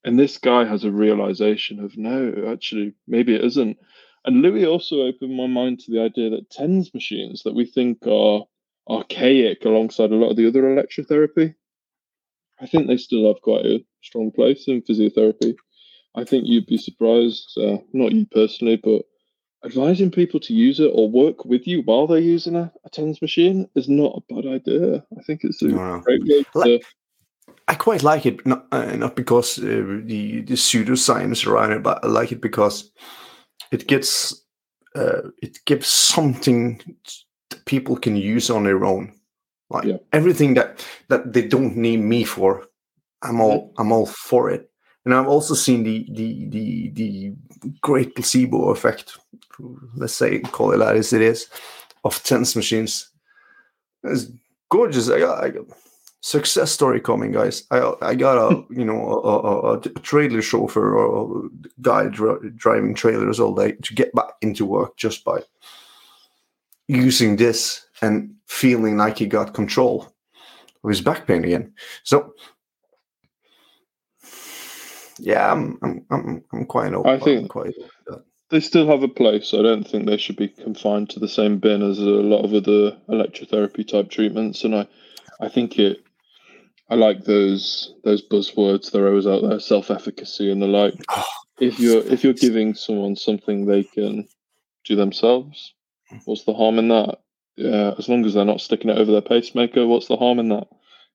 [0.04, 3.78] And this guy has a realization of no, actually, maybe it isn't.
[4.26, 8.06] And Louis also opened my mind to the idea that TENS machines that we think
[8.06, 8.46] are
[8.90, 11.56] archaic alongside a lot of the other electrotherapy,
[12.60, 15.56] I think they still have quite a strong place in physiotherapy.
[16.16, 19.04] I think you'd be surprised, uh, not you personally, but
[19.64, 23.22] advising people to use it or work with you while they're using a, a TENS
[23.22, 25.06] machine is not a bad idea.
[25.18, 26.80] I think it's a No, great way to.
[27.68, 32.04] I quite like it, not uh, not because uh, the the pseudoscience around it, but
[32.04, 32.92] I like it because
[33.72, 34.44] it gets
[34.96, 36.82] uh, it gives something
[37.72, 39.14] people can use on their own.
[39.70, 40.00] Like Yeah.
[40.12, 42.68] everything that that they don't need me for,
[43.22, 43.82] I'm all mm-hmm.
[43.82, 44.70] I'm all for it.
[45.06, 47.34] And I've also seen the the the the
[47.82, 49.18] great placebo effect,
[49.96, 51.48] let's say call it that as it is,
[52.04, 53.10] of TENS machines.
[54.04, 54.26] It's
[54.70, 55.10] gorgeous.
[55.10, 55.66] I got, I got
[56.22, 57.64] success story coming, guys.
[57.72, 61.50] I I got a you know a, a, a trailer chauffeur or a
[61.82, 65.40] guy dri- driving trailers all day to get back into work just by
[66.92, 70.08] using this and feeling like he got control
[70.84, 71.74] of his back pain again.
[72.04, 72.34] So
[75.20, 77.12] yeah, I'm I'm I'm, I'm quite open.
[77.12, 77.74] I think- quite
[78.08, 79.54] open they still have a place.
[79.54, 82.54] I don't think they should be confined to the same bin as a lot of
[82.54, 84.66] other electrotherapy type treatments.
[84.66, 84.88] And I,
[85.40, 86.04] I think it.
[86.90, 88.92] I like those those buzzwords.
[88.92, 90.94] They're always out there, self-efficacy and the like.
[91.10, 91.24] Oh,
[91.62, 94.28] If you're if you're giving someone something they can
[94.84, 95.74] do themselves,
[96.26, 97.20] what's the harm in that?
[97.58, 100.50] Yeah, as long as they're not sticking it over their pacemaker, what's the harm in
[100.50, 100.68] that?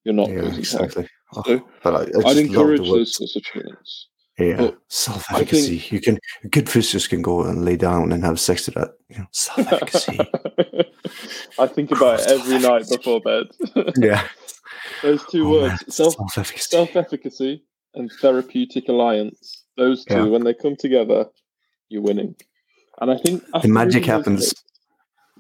[0.05, 1.09] You're not yeah, exactly.
[1.35, 4.09] Oh, So, but I, I I'd encourage the word those sorts of treatments.
[4.39, 5.83] Yeah, But self efficacy.
[5.91, 6.19] You can
[6.51, 8.91] good physios can go and lay down and have sex to that.
[9.09, 10.19] You know, self efficacy.
[11.59, 13.47] I think about it every night before bed.
[13.97, 14.29] yeah,
[15.03, 16.69] Those two Oh, words, self self-efficacy.
[16.71, 19.65] self-efficacy and therapeutic alliance.
[19.77, 20.25] Those two, Yeah.
[20.25, 21.27] when they come together,
[21.89, 22.35] you're winning.
[23.01, 24.49] And I think the magic happens.
[24.53, 24.63] books-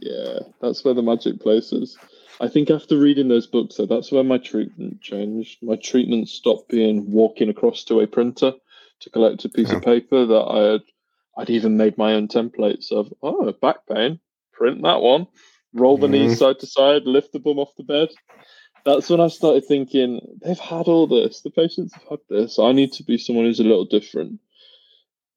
[0.00, 1.96] yeah, that's where the magic places.
[2.40, 5.58] I think after reading those books, though, that's where my treatment changed.
[5.62, 8.52] My treatment stopped being walking across to a printer
[9.00, 9.76] to collect a piece Yeah.
[9.76, 10.82] of paper that I had.
[11.38, 14.20] I'd even made my own templates of oh back pain,
[14.52, 15.26] print that one,
[15.74, 16.38] roll the knees Mhm.
[16.38, 18.08] side to side, lift the bum off the bed.
[18.84, 21.40] That's when I started thinking they've had all this.
[21.40, 22.58] The patients have had this.
[22.58, 24.40] I need to be someone who's a little different.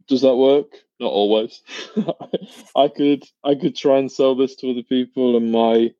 [0.07, 0.67] Does that work?
[0.99, 1.61] Not always.
[2.75, 5.91] I could I could try and sell this to other people and my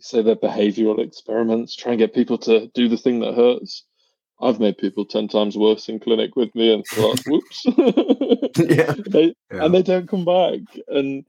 [0.00, 3.84] say their behavioral experiments, try and get people to do the thing that hurts.
[4.40, 7.64] I've made people ten times worse in clinic with me and thought, whoops.
[8.58, 9.64] yeah, They- yeah.
[9.64, 10.60] and they don't come back.
[10.88, 11.24] And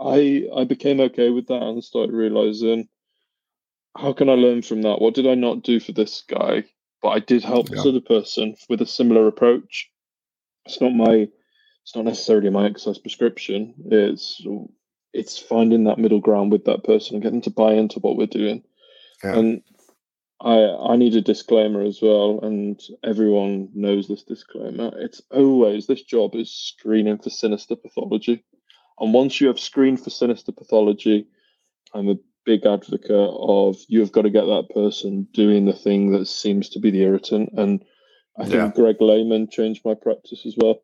[0.00, 2.88] I I became okay with that and started realizing
[3.96, 5.00] how can I learn from that?
[5.00, 6.64] What did I not do for this guy?
[7.02, 9.90] But I did help this other person with a similar approach.
[10.66, 11.28] It's not my
[11.82, 13.74] it's not necessarily my exercise prescription.
[13.86, 14.40] It's
[15.12, 18.26] it's finding that middle ground with that person and getting to buy into what we're
[18.26, 18.62] doing.
[19.24, 19.36] Yeah.
[19.36, 19.62] And
[20.40, 24.92] I I need a disclaimer as well, and everyone knows this disclaimer.
[24.98, 28.44] It's always this job is screening for sinister pathology,
[28.98, 31.26] and once you have screened for sinister pathology,
[31.94, 36.12] I'm a big advocate of you have got to get that person doing the thing
[36.12, 37.50] that seems to be the irritant.
[37.56, 37.84] And
[38.38, 38.72] I think Yeah.
[38.74, 40.80] Greg Lehman changed my practice as well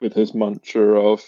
[0.00, 1.22] with his mantra of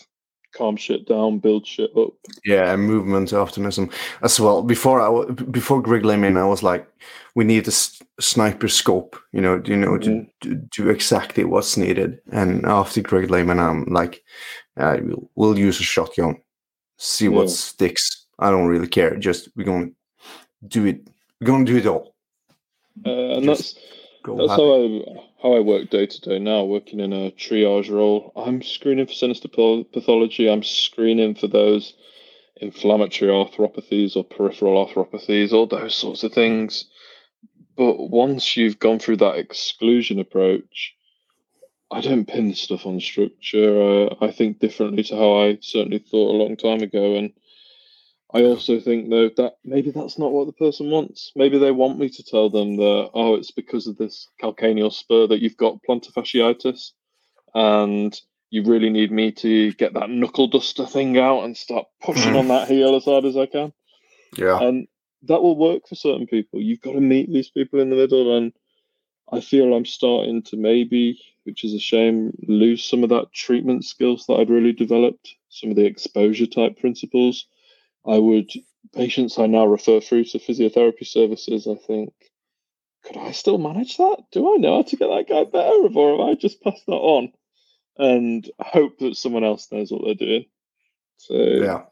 [0.57, 2.13] calm shit down, build shit up.
[2.45, 3.91] yeah, and movement optimism
[4.23, 4.63] as well.
[4.63, 6.87] Before I before Greg Lehman, I was like,
[7.35, 10.27] we need a s- sniper scope, you know, you know, to, Mhm.
[10.43, 12.19] to do exactly what's needed.
[12.33, 14.23] And after Greg Lehman, I'm like,
[14.77, 16.37] uh, we'll, we'll use a shotgun,
[16.97, 17.31] see Yeah.
[17.37, 18.27] what sticks.
[18.39, 19.17] I don't really care.
[19.17, 19.91] Just we're gonna
[20.67, 21.09] do it.
[21.41, 22.15] We're gonna do it all.
[23.07, 24.63] Uh, and Just that's That's happy.
[24.63, 28.33] how I how I work day to day now, working in a triage role.
[28.35, 30.49] I'm screening for sinister path- pathology.
[30.49, 31.95] I'm screening for those
[32.61, 36.87] inflammatory arthropathies or peripheral arthropathies, all those sorts of things.
[37.77, 40.95] But once you've gone through that exclusion approach,
[41.91, 44.09] I don't pin stuff on structure.
[44.11, 47.33] Uh, I think differently to how I certainly thought a long time ago, and
[48.33, 51.33] I also think though that maybe that's not what the person wants.
[51.35, 55.27] Maybe they want me to tell them that oh, it's because of this calcaneal spur
[55.29, 56.93] that you've got plantar fasciitis,
[57.55, 58.19] and
[58.51, 62.49] you really need me to get that knuckle duster thing out and start pushing on
[62.49, 63.73] that heel as hard as I can.
[64.37, 64.59] Yeah.
[64.61, 64.89] And
[65.23, 66.61] that will work for certain people.
[66.61, 68.53] You've got to meet these people in the middle, and
[69.33, 73.85] I feel I'm starting to maybe, which is a shame, lose some of that treatment
[73.85, 77.47] skills that I'd really developed, some of the exposure type principles.
[78.07, 78.51] I would
[78.95, 81.67] patients I now refer through to physiotherapy services.
[81.67, 82.13] I think,
[83.05, 84.25] could I still manage that?
[84.33, 86.93] Do I know how to get that guy better, or have I just passed that
[86.93, 87.33] on?
[87.99, 90.45] and hope that someone else knows what they're doing.
[91.17, 91.85] So Yeah.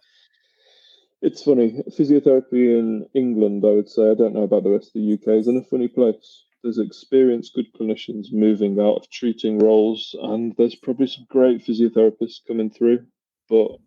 [1.21, 1.83] it's funny.
[1.91, 5.39] Physiotherapy in England, I would say, I don't know about the rest of the UK,
[5.39, 6.45] is in a funny place.
[6.63, 12.47] There's experienced, good clinicians moving out of treating roles, and there's probably some great physiotherapists
[12.47, 13.07] coming through,
[13.49, 13.79] but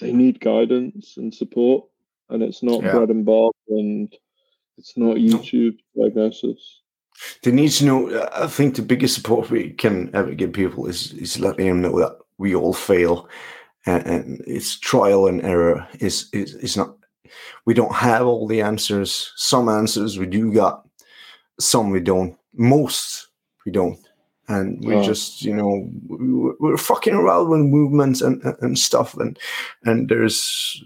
[0.00, 1.84] they need guidance and support,
[2.30, 2.92] and it's not Yeah.
[2.92, 4.14] bread and butter, and
[4.78, 6.80] it's not YouTube diagnosis.
[7.42, 8.28] They need to know.
[8.32, 11.98] I think the biggest support we can ever give people is is letting them know
[12.00, 13.28] that we all fail,
[13.86, 15.86] and, and it's trial and error.
[16.00, 16.96] Is is is not.
[17.66, 19.32] We don't have all the answers.
[19.36, 20.86] Some answers we do got,
[21.60, 22.36] some we don't.
[22.52, 23.28] Most
[23.64, 23.98] we don't,
[24.48, 25.02] and we Yeah.
[25.02, 29.38] just you know we- we're fucking around with movements and and- and stuff, and
[29.84, 30.82] and there's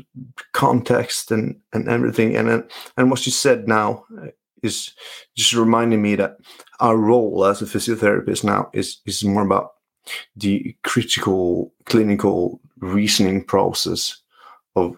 [0.53, 2.65] context and and everything, and
[2.97, 4.29] and what you said now uh,
[4.63, 4.93] is
[5.35, 6.39] just reminding me that
[6.81, 9.73] our role as a physiotherapist now is is more about
[10.37, 14.23] the critical clinical reasoning process
[14.75, 14.97] of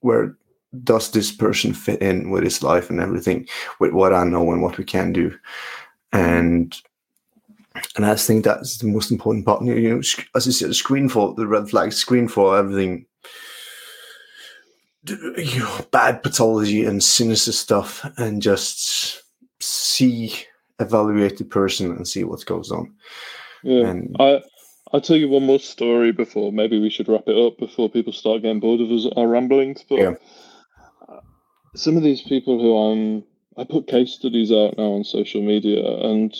[0.00, 0.36] where
[0.84, 3.46] does this person fit in with his life and everything
[3.80, 5.32] with what I know and what we can do.
[6.12, 6.76] And
[7.96, 10.00] and I think that's the most important part you know
[10.34, 13.06] as you said screen for the red flag screen for everything
[15.04, 19.22] you know, bad pathology and sinister stuff and just
[19.60, 20.34] see
[20.80, 22.92] evaluate the person and see what goes on
[23.62, 23.86] Yeah.
[23.88, 24.42] and I
[24.92, 28.12] I'll tell you one more story before maybe we should wrap it up before people
[28.12, 29.84] start getting bored of us our ramblings.
[29.88, 30.14] But Yeah.
[31.08, 31.20] uh,
[31.74, 33.24] some of these people who I'm
[33.58, 36.34] I put case studies out now on social media and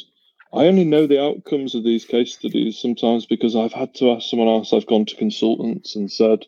[0.53, 4.29] I only know the outcomes of these case studies sometimes because I've had to ask
[4.29, 4.73] someone else.
[4.73, 6.47] I've gone to consultants and said,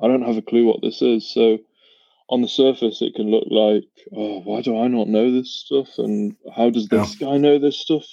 [0.00, 1.28] I don't have a clue what this is.
[1.28, 1.58] So
[2.28, 3.84] on the surface, it can look like,
[4.16, 5.88] oh, why do I not know this stuff?
[5.98, 8.04] And how does this guy know this stuff?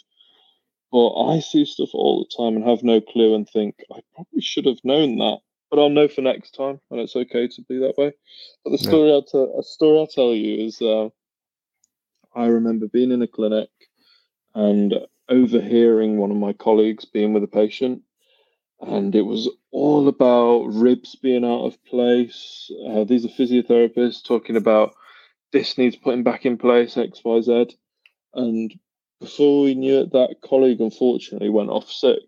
[0.92, 4.42] But I see stuff all the time and have no clue and think I probably
[4.42, 7.78] should have known that, but I'll know for next time, and it's okay to be
[7.80, 8.14] that way.
[8.64, 8.90] But the Yeah.
[8.90, 11.10] story I'll tell, story I'll tell you is, uh,
[12.34, 13.70] I remember being in a clinic
[14.56, 14.94] and
[15.30, 18.02] overhearing one of my colleagues being with a patient,
[18.80, 22.72] and it was all about ribs being out of place.
[22.88, 24.96] Uh, these are physiotherapists talking about
[25.52, 27.78] this needs putting back in place, X, Y, Z,
[28.34, 28.74] and
[29.20, 32.20] before we knew it, that colleague unfortunately went off sick.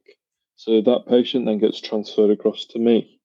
[0.56, 3.20] So that patient then gets transferred across to me.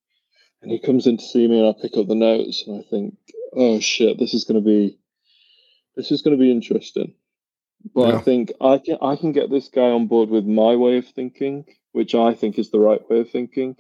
[0.63, 2.89] And he comes in to see me and I pick up the notes and I
[2.89, 3.17] think,
[3.53, 4.99] oh shit, this is gonna be
[5.97, 7.15] this is gonna be interesting.
[7.93, 8.17] But Yeah.
[8.17, 11.09] I think I can I can get this guy on board with my way of
[11.09, 13.77] thinking, which I think is the right way of thinking.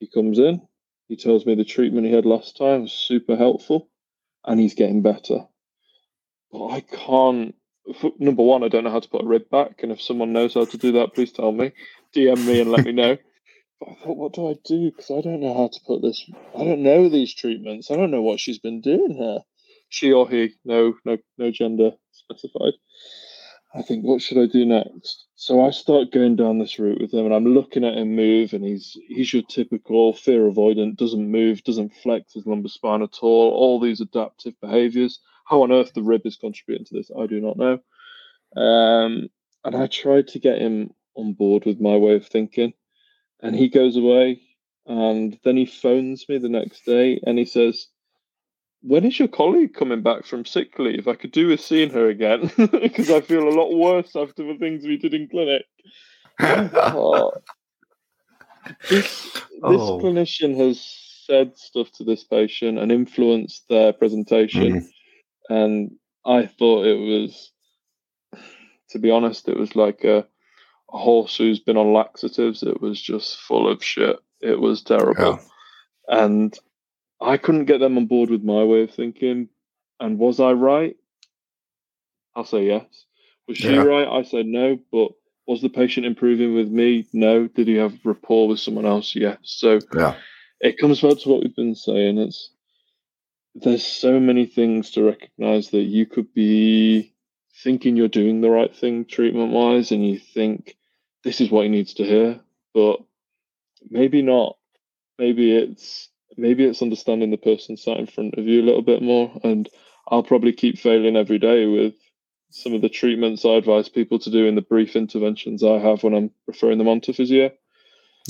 [0.00, 0.62] He comes in,
[1.08, 3.88] he tells me the treatment he had last time was super helpful
[4.44, 5.46] and he's getting better.
[6.52, 7.54] But I can't
[8.18, 10.54] number one, I don't know how to put a rib back, and if someone knows
[10.54, 11.72] how to do that, please tell me.
[12.14, 13.18] DM me and let me know.
[13.80, 14.90] But I thought, what do I do?
[14.90, 16.24] Because I don't know how to put this.
[16.56, 17.90] I don't know these treatments.
[17.90, 19.40] I don't know what she's been doing here.
[19.88, 21.92] She or he, no, no, no gender
[22.24, 22.74] specified.
[23.74, 25.26] I think, what should I do next?
[25.34, 28.52] So I start going down this route with him, and I'm looking at him move,
[28.52, 33.18] and he's he's your typical fear avoidant, doesn't move, doesn't flex his lumbar spine at
[33.22, 33.50] all.
[33.52, 35.20] All these adaptive behaviors.
[35.46, 37.78] How on earth the rib is contributing to this, I do not know.
[38.56, 39.28] Um,
[39.64, 42.74] and I tried to get him on board with my way of thinking,
[43.40, 44.40] and he goes away,
[44.86, 47.86] and then he phones me the next day, and he says,
[48.82, 51.08] "When is your colleague coming back from sick leave?
[51.08, 54.56] I could do with seeing her again because I feel a lot worse after the
[54.58, 55.64] things we did in clinic."
[56.40, 57.32] Oh,
[58.90, 60.00] this this Oh.
[60.00, 60.80] clinician has
[61.26, 64.88] said stuff to this patient and influenced their presentation, Mhm.
[65.48, 65.90] and
[66.24, 67.52] I thought it was,
[68.90, 70.26] to be honest, it was like a,
[70.92, 72.62] a horse who's been on laxatives.
[72.62, 74.16] It was just full of shit.
[74.40, 75.38] It was terrible,
[76.08, 76.56] and
[77.22, 79.48] I couldn't get them on board with my way of thinking.
[80.00, 80.96] And was I right?
[82.34, 82.84] I'll say yes.
[83.48, 83.82] Was she Yeah.
[83.82, 84.08] right?
[84.08, 84.78] I said no.
[84.90, 85.12] But
[85.46, 87.06] was the patient improving with me?
[87.12, 87.48] No.
[87.48, 89.14] Did he have rapport with someone else?
[89.14, 89.38] Yes.
[89.42, 90.16] So yeah
[90.60, 92.18] it comes back to what we've been saying.
[92.18, 92.50] It's
[93.54, 97.14] there's so many things to recognize that you could be
[97.62, 100.76] thinking you're doing the right thing treatment wise, and you think
[101.24, 102.40] this is what he needs to hear,
[102.72, 103.00] but
[103.90, 104.56] maybe not.
[105.18, 109.02] Maybe it's maybe it's understanding the person sat in front of you a little bit
[109.02, 109.32] more.
[109.44, 109.68] And
[110.08, 111.94] I'll probably keep failing every day with
[112.50, 116.02] some of the treatments I advise people to do in the brief interventions I have
[116.02, 117.50] when I'm referring them on to physio.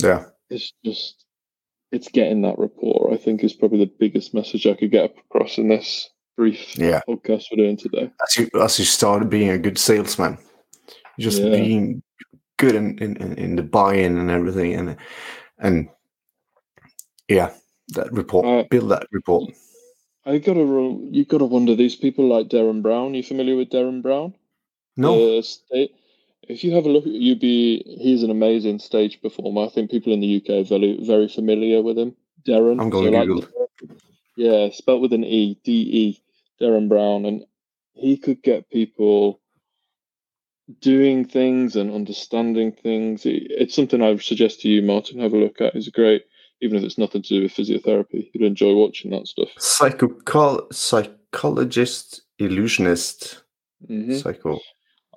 [0.01, 0.25] Yeah.
[0.49, 1.25] It's just
[1.91, 5.57] it's getting that rapport, I think, is probably the biggest message I could get across
[5.57, 7.01] in this brief yeah.
[7.07, 8.11] podcast we're doing today.
[8.27, 10.37] As you as you started being a good salesman.
[11.19, 11.51] Just yeah.
[11.51, 12.01] being
[12.57, 14.97] good in, in, in the buy-in and everything and
[15.59, 15.89] and
[17.27, 17.51] yeah
[17.89, 19.51] that report uh, build that report
[20.25, 20.59] i gotta
[21.11, 24.33] you gotta wonder these people like Derren brown you familiar with Derren brown
[24.97, 25.41] no uh,
[26.49, 30.13] if you have a look at ub he's an amazing stage performer i think people
[30.13, 32.15] in the uk are very very familiar with him
[32.47, 32.81] Derren.
[32.81, 33.99] i'm going so to google like,
[34.37, 36.21] yeah spelt with an e d-e
[36.61, 37.45] Derren brown and
[37.93, 39.39] he could get people
[40.79, 43.23] doing things and understanding things.
[43.25, 45.19] It's something I would suggest to you, Martin.
[45.19, 45.75] Have a look at.
[45.75, 46.23] It's great,
[46.63, 48.29] even if it's nothing to do with physiotherapy.
[48.33, 49.49] You'd enjoy watching that stuff.
[49.57, 53.43] Psycho psychologist, illusionist,
[53.87, 54.15] mm-hmm.
[54.15, 54.59] psycho.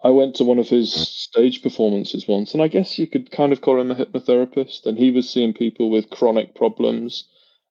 [0.02, 1.04] I went to one of his mm.
[1.04, 4.86] stage performances once, and I guess you could kind of call him a hypnotherapist.
[4.86, 7.24] And he was seeing people with chronic problems,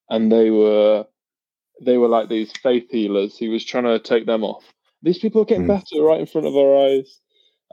[0.10, 1.06] and they were
[1.82, 3.38] they were like these faith healers.
[3.38, 4.64] He was trying to take them off.
[5.04, 5.80] These people are getting mm.
[5.80, 7.20] better right in front of our eyes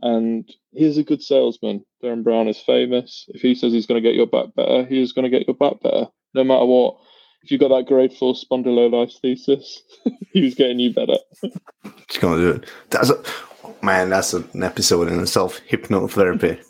[0.02, 1.84] and he's a good salesman.
[2.02, 3.26] Derren Brown is famous.
[3.28, 5.46] If he says he's going to get your back better, he is going to get
[5.46, 6.96] your back better, no matter what.
[7.42, 9.78] If you've got that grade four spondylolisthesis,
[10.32, 11.16] he was getting you better.
[11.40, 12.70] He's going to do it.
[12.90, 13.22] That's a,
[13.82, 14.10] man.
[14.10, 15.60] That's an episode in itself.
[15.68, 16.62] Hypnotherapy.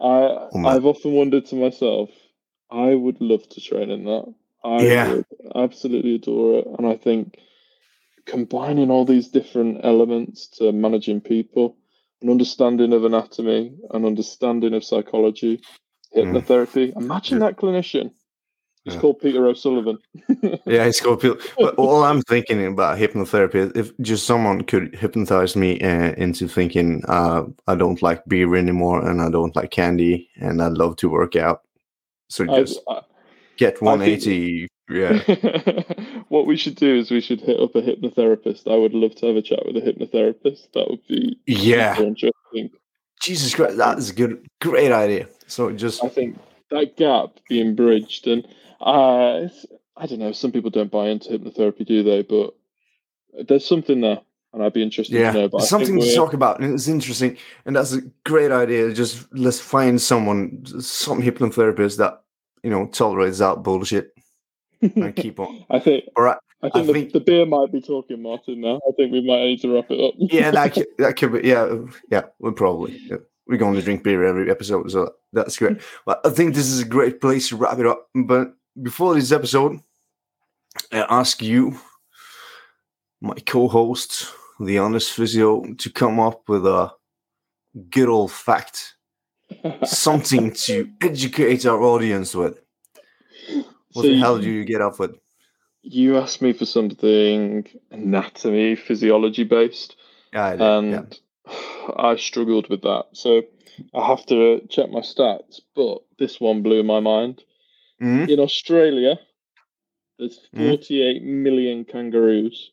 [0.00, 2.10] I oh, I've often wondered to myself,
[2.70, 4.34] I would love to train in that.
[4.64, 5.12] I yeah.
[5.12, 7.38] would absolutely adore it, and I think
[8.26, 11.76] combining all these different elements to managing people
[12.24, 15.60] an understanding of anatomy, an understanding of psychology,
[16.16, 16.92] hypnotherapy.
[16.92, 17.02] Mm.
[17.02, 18.10] Imagine that clinician.
[18.84, 19.00] He's yeah.
[19.00, 19.98] called Peter O'Sullivan.
[20.66, 21.36] yeah, he's called Peter.
[21.58, 27.02] But all I'm thinking about hypnotherapy, if just someone could hypnotize me uh, into thinking
[27.08, 31.10] uh, I don't like beer anymore and I don't like candy and I love to
[31.10, 31.62] work out.
[32.30, 33.00] So just I, I,
[33.58, 35.22] get 180 yeah.
[36.28, 38.70] what we should do is we should hit up a hypnotherapist.
[38.70, 40.72] I would love to have a chat with a hypnotherapist.
[40.74, 42.70] That would be yeah interesting.
[43.22, 45.28] Jesus Christ, that is a good, great idea.
[45.46, 46.38] So just I think
[46.70, 48.46] that gap being bridged, and
[48.80, 49.48] uh,
[49.96, 50.32] I don't know.
[50.32, 52.22] Some people don't buy into hypnotherapy, do they?
[52.22, 52.54] But
[53.48, 54.20] there's something there,
[54.52, 55.58] and I'd be interested yeah, to know.
[55.60, 58.92] Something to talk about, and it's interesting, and that's a great idea.
[58.92, 62.22] Just let's find someone, some hypnotherapist that
[62.62, 64.13] you know tolerates that bullshit
[64.94, 65.64] and keep on.
[65.70, 66.04] I think.
[66.16, 66.38] All right.
[66.62, 68.62] I think, I the, think the, beer might be talking, Martin.
[68.62, 70.14] Now I think we might need to wrap it up.
[70.18, 71.46] yeah, that could, that could be.
[71.46, 71.76] Yeah,
[72.10, 72.98] yeah, we're probably.
[73.04, 73.18] Yeah.
[73.46, 75.82] We're going to drink beer every episode, so that's great.
[76.06, 78.08] But I think this is a great place to wrap it up.
[78.14, 79.80] But before this episode,
[80.90, 81.78] I ask you,
[83.20, 86.92] my co-host, the honest physio, to come up with a
[87.90, 88.94] good old fact,
[89.84, 92.63] something to educate our audience with.
[93.94, 95.16] What so the hell do you get off with?
[95.82, 99.96] You asked me for something anatomy, physiology based.
[100.32, 101.92] Yeah, I did, and yeah.
[101.96, 103.06] I struggled with that.
[103.12, 103.42] So
[103.94, 107.42] I have to check my stats, but this one blew my mind.
[108.02, 108.30] Mm-hmm.
[108.30, 109.18] In Australia,
[110.18, 110.68] there's mm-hmm.
[110.68, 111.42] 48 mm-hmm.
[111.42, 112.70] million kangaroos.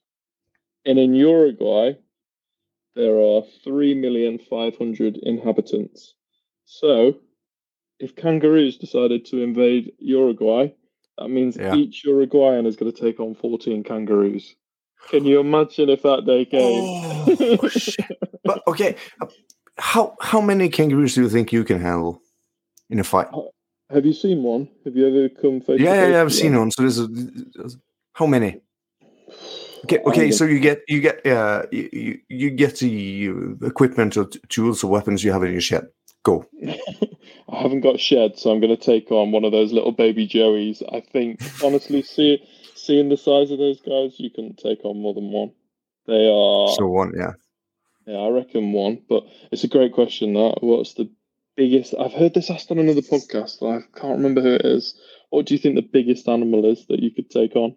[0.85, 1.93] And in Uruguay,
[2.95, 6.15] there are 3,500,000 inhabitants.
[6.65, 7.15] So,
[7.99, 10.73] if kangaroos decided to invade Uruguay,
[11.17, 11.75] that means yeah.
[11.75, 14.55] each Uruguayan is going to take on 14 kangaroos.
[15.09, 16.59] Can you imagine if that day came?
[16.61, 17.69] Oh,
[18.43, 19.25] but okay, uh,
[19.77, 22.21] how how many kangaroos do you think you can handle
[22.89, 23.27] in a fight?
[23.89, 24.69] Have you seen one?
[24.85, 25.79] Have you ever come face?
[25.79, 26.71] Yeah, yeah, yeah, I've seen one.
[26.71, 27.07] So there's a,
[28.13, 28.61] how many?
[29.83, 30.31] Okay, okay.
[30.31, 35.23] So you get you get uh you you get the equipment or tools or weapons
[35.23, 35.87] you have in your shed.
[36.23, 36.45] Go.
[37.49, 40.27] I haven't got shed, so I'm going to take on one of those little baby
[40.27, 40.81] joeys.
[40.93, 42.43] I think, honestly, see,
[42.75, 45.51] seeing the size of those guys, you can take on more than one.
[46.07, 46.69] They are.
[46.75, 47.33] So one, yeah.
[48.05, 49.01] Yeah, I reckon one.
[49.07, 50.33] But it's a great question.
[50.33, 51.09] That what's the
[51.55, 51.93] biggest?
[51.99, 53.61] I've heard this asked on another podcast.
[53.61, 54.99] I can't remember who it is.
[55.29, 57.75] What do you think the biggest animal is that you could take on?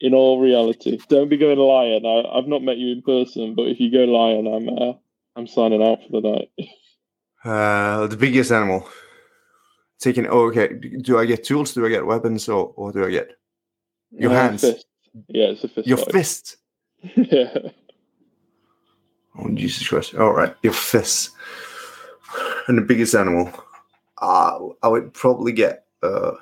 [0.00, 2.04] In all reality, don't be going lion.
[2.04, 4.92] I, I've not met you in person, but if you go lion, I'm uh,
[5.36, 6.50] I'm signing out for the night.
[7.44, 8.88] Uh, the biggest animal.
[9.98, 10.26] Taking.
[10.26, 10.68] Oh, okay.
[10.68, 11.74] Do I get tools?
[11.74, 12.48] Do I get weapons?
[12.48, 13.36] Or what do I get?
[14.10, 14.62] Your uh, hands.
[14.62, 14.86] Fist.
[15.28, 15.86] Yeah, it's a fist.
[15.86, 16.12] Your fight.
[16.12, 16.56] fist.
[17.16, 17.58] yeah.
[19.38, 20.14] Oh Jesus Christ!
[20.14, 21.30] All right, your fist.
[22.66, 23.52] And the biggest animal.
[24.18, 25.86] Uh, I would probably get.
[26.02, 26.32] Uh,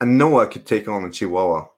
[0.00, 1.68] I know I could take on a chihuahua.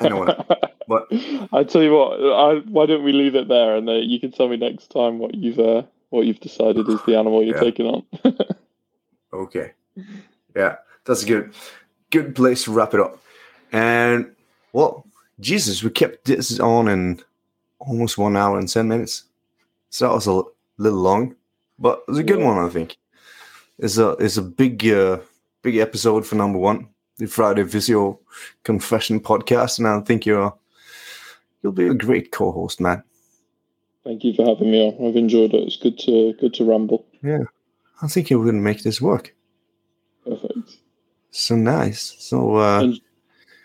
[0.00, 0.44] I know
[0.88, 1.06] but
[1.52, 4.32] I tell you what, I, why don't we leave it there, and uh, you can
[4.32, 7.62] tell me next time what you've uh, what you've decided is the animal you're Yeah.
[7.62, 8.04] taking on.
[9.32, 9.72] Okay.
[10.56, 11.54] Yeah, that's a good
[12.10, 13.22] good place to wrap it up.
[13.70, 14.34] And
[14.72, 15.06] well,
[15.38, 17.20] Jesus, we kept this on in
[17.78, 19.24] almost one hour and ten minutes.
[19.90, 20.42] So that was a
[20.78, 21.36] little long,
[21.78, 22.46] but it was a good Yeah.
[22.46, 22.96] one, I think.
[23.78, 25.18] It's a it's a big uh,
[25.62, 26.88] big episode for number one,
[27.18, 28.18] the Friday Physio
[28.64, 30.52] Confession podcast, and I think you're
[31.62, 33.04] you'll be a great co-host, man.
[34.04, 35.06] Thank you for having me on.
[35.06, 35.64] I've enjoyed it.
[35.66, 37.04] It's good to good to ramble.
[37.22, 37.44] Yeah,
[38.02, 39.34] I think you're gonna make this work.
[40.24, 40.78] Perfect.
[41.30, 42.16] So nice.
[42.18, 42.92] So uh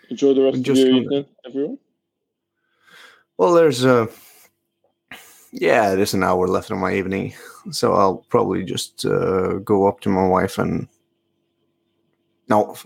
[0.08, 1.78] Enjoy the rest of your gonna- evening, everyone.
[3.38, 4.08] Well, there's a
[5.52, 7.34] yeah, there's an hour left of my evening,
[7.70, 10.86] so I'll probably just uh, go up to my wife and
[12.48, 12.76] no,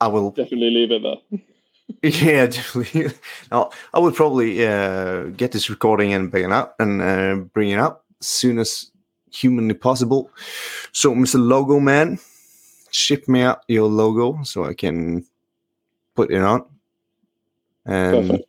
[0.00, 0.30] I will.
[0.30, 1.40] Definitely leave it there.
[2.02, 3.12] Yeah, definitely.
[3.52, 7.78] I will probably uh, get this recording and bring it up and uh, bring it
[7.78, 8.90] up as soon as
[9.32, 10.30] humanly possible.
[10.92, 11.38] So, Mr.
[11.38, 12.18] Logo Man,
[12.90, 15.24] ship me out your logo so I can
[16.14, 16.64] put it on.
[17.84, 18.48] And Perfect.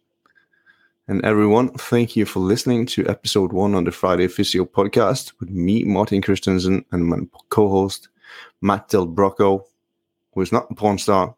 [1.08, 5.50] and everyone, thank you for listening to episode one on the Friday Physio podcast with
[5.50, 7.20] me, Martin Christensen, and my
[7.50, 8.10] co-host
[8.62, 9.64] Matt Del Brocco,
[10.34, 11.36] who is not a porn star.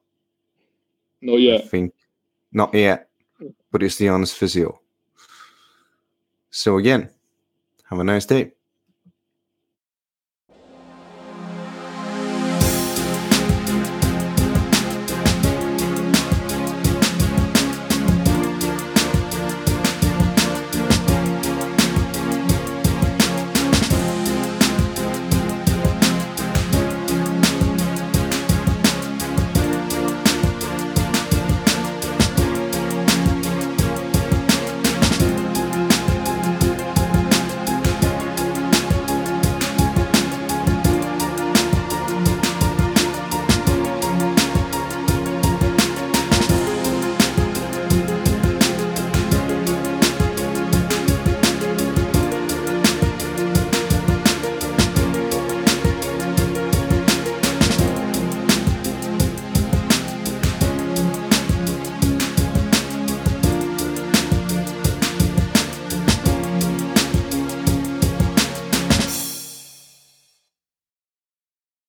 [1.22, 1.62] Not yet.
[1.62, 1.94] I think
[2.52, 3.10] not yet,
[3.72, 4.80] but it's the honest physio.
[6.52, 7.10] So again,
[7.90, 8.54] have a nice day.